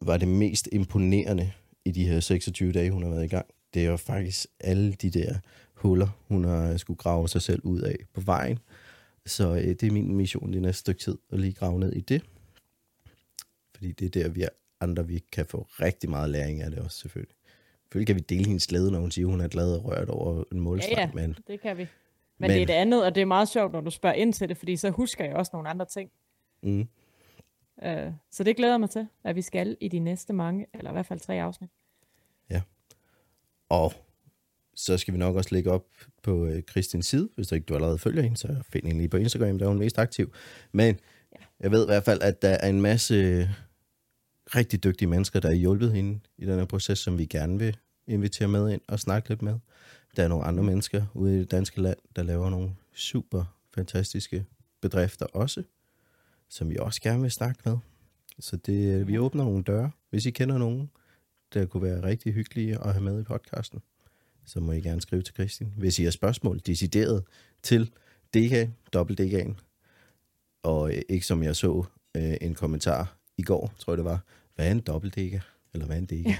[0.00, 1.52] var det mest imponerende
[1.84, 3.46] i de her 26 dage, hun har været i gang.
[3.74, 5.34] Det er faktisk alle de der
[5.74, 8.58] huller, hun har skulle grave sig selv ud af på vejen.
[9.26, 12.00] Så øh, det er min mission det næste stykke tid, at lige grave ned i
[12.00, 12.22] det.
[13.74, 14.44] Fordi det er der, vi
[14.80, 17.33] andre vi kan få rigtig meget læring af det også, selvfølgelig.
[17.94, 20.44] Selvfølgelig kan vi dele hendes glæde, når hun siger, hun er glad og rørt over
[20.52, 20.94] en målstreg.
[20.96, 21.82] Ja, ja, Men, det kan vi.
[21.82, 21.88] Men,
[22.38, 24.48] Men- det er det andet, og det er meget sjovt, når du spørger ind til
[24.48, 26.10] det, fordi så husker jeg også nogle andre ting.
[26.62, 26.88] mm,
[27.84, 30.90] Øh, så det glæder jeg mig til, at vi skal i de næste mange, eller
[30.90, 31.70] i hvert fald tre afsnit.
[33.68, 33.92] og
[34.74, 35.84] så skal vi nok også lægge op
[36.22, 39.08] på øh, Kristins side, hvis du ikke du allerede følger hende, så find hende lige
[39.08, 40.32] på Instagram, der er hun mest aktiv.
[40.72, 41.00] Men
[41.60, 43.48] jeg ved i hvert fald, at der er en masse
[44.46, 47.76] rigtig dygtige mennesker, der har hjulpet hende i den her proces, som vi gerne vil
[48.06, 49.58] invitere med ind og snakke lidt med.
[50.16, 53.44] Der er nogle andre mennesker ude i det danske land, der laver nogle super
[53.74, 54.44] fantastiske
[54.80, 55.62] bedrifter også,
[56.48, 57.76] som vi også gerne vil snakke med.
[58.38, 59.90] Så det, øh, vi åbner nogle døre.
[60.10, 60.90] Hvis I kender nogen,
[61.54, 63.82] der kunne være rigtig hyggelige at have med i podcasten,
[64.44, 65.72] så må I gerne skrive til Kristin.
[65.76, 67.24] Hvis I har spørgsmål decideret
[67.62, 67.90] til
[68.34, 69.54] DK, dobbelt DK'en,
[70.62, 71.84] og øh, ikke som jeg så
[72.14, 74.24] øh, en kommentar i går, tror jeg det var,
[74.54, 75.40] hvad er en dobbelt DK?
[75.72, 76.26] Eller hvad er en DK?
[76.26, 76.38] Ja,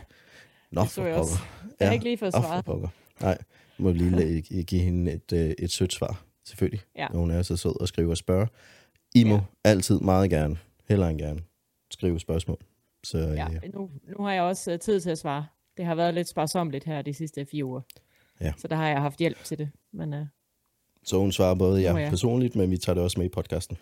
[0.74, 1.32] Nå, det så for jeg også.
[1.38, 1.74] pokker.
[1.80, 2.64] Jeg har ikke lige fået svaret.
[2.64, 2.88] pokker.
[3.20, 3.38] Nej,
[3.78, 6.80] må lige la- give hende et, øh, et sødt svar, selvfølgelig.
[6.96, 7.06] Ja.
[7.12, 8.48] Når hun er så sød og skrive og spørge.
[9.14, 9.40] I må Ja.
[9.64, 10.58] altid meget gerne,
[10.88, 11.40] heller end gerne,
[11.90, 12.58] skrive spørgsmål.
[13.04, 15.46] Så Ja, øh, nu, nu har jeg også øh, tid til at svare.
[15.76, 17.80] Det har været lidt sparsomligt her de sidste fire uger.
[18.40, 18.52] Ja.
[18.56, 19.70] Så der har jeg haft hjælp til det.
[19.92, 20.26] Men øh,
[21.04, 22.10] Så hun svarer både jer ja.
[22.10, 23.76] personligt, men vi tager det også med i podcasten.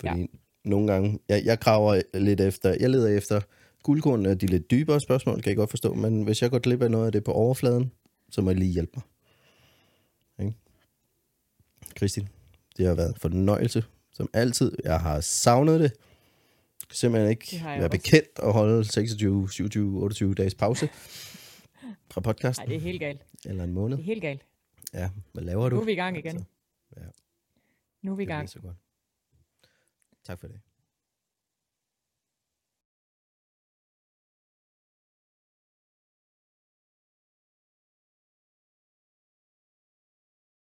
[0.00, 0.26] Fordi Ja.
[0.64, 3.40] nogle gange, jeg, jeg kraver lidt efter, jeg leder efter
[3.82, 6.82] guldkornene af de lidt dybere spørgsmål, kan jeg godt forstå, men hvis jeg går glip
[6.82, 7.92] af noget af det på overfladen,
[8.30, 9.04] så må I lige hjælpe mig.
[10.46, 10.58] Ikke?
[11.96, 12.28] Kristin,
[12.76, 14.72] det har været en fornøjelse, som altid.
[14.84, 15.92] Jeg har savnet det.
[16.80, 17.88] Jeg kan simpelthen ikke Det jeg være også.
[17.90, 20.88] bekendt at holde 26, 27, 28 dages pause
[22.10, 22.62] fra podcasten.
[22.62, 23.20] nej, det er helt galt.
[23.44, 23.96] Eller en måned.
[23.96, 24.42] Det er helt galt.
[24.94, 25.74] Ja, hvad laver du?
[25.76, 26.26] Nu er vi i gang igen.
[26.36, 26.44] Altså,
[26.96, 27.02] ja.
[28.02, 28.48] Nu er vi i Det bliver gang.
[28.50, 28.76] så godt.
[30.24, 30.60] Tak for det.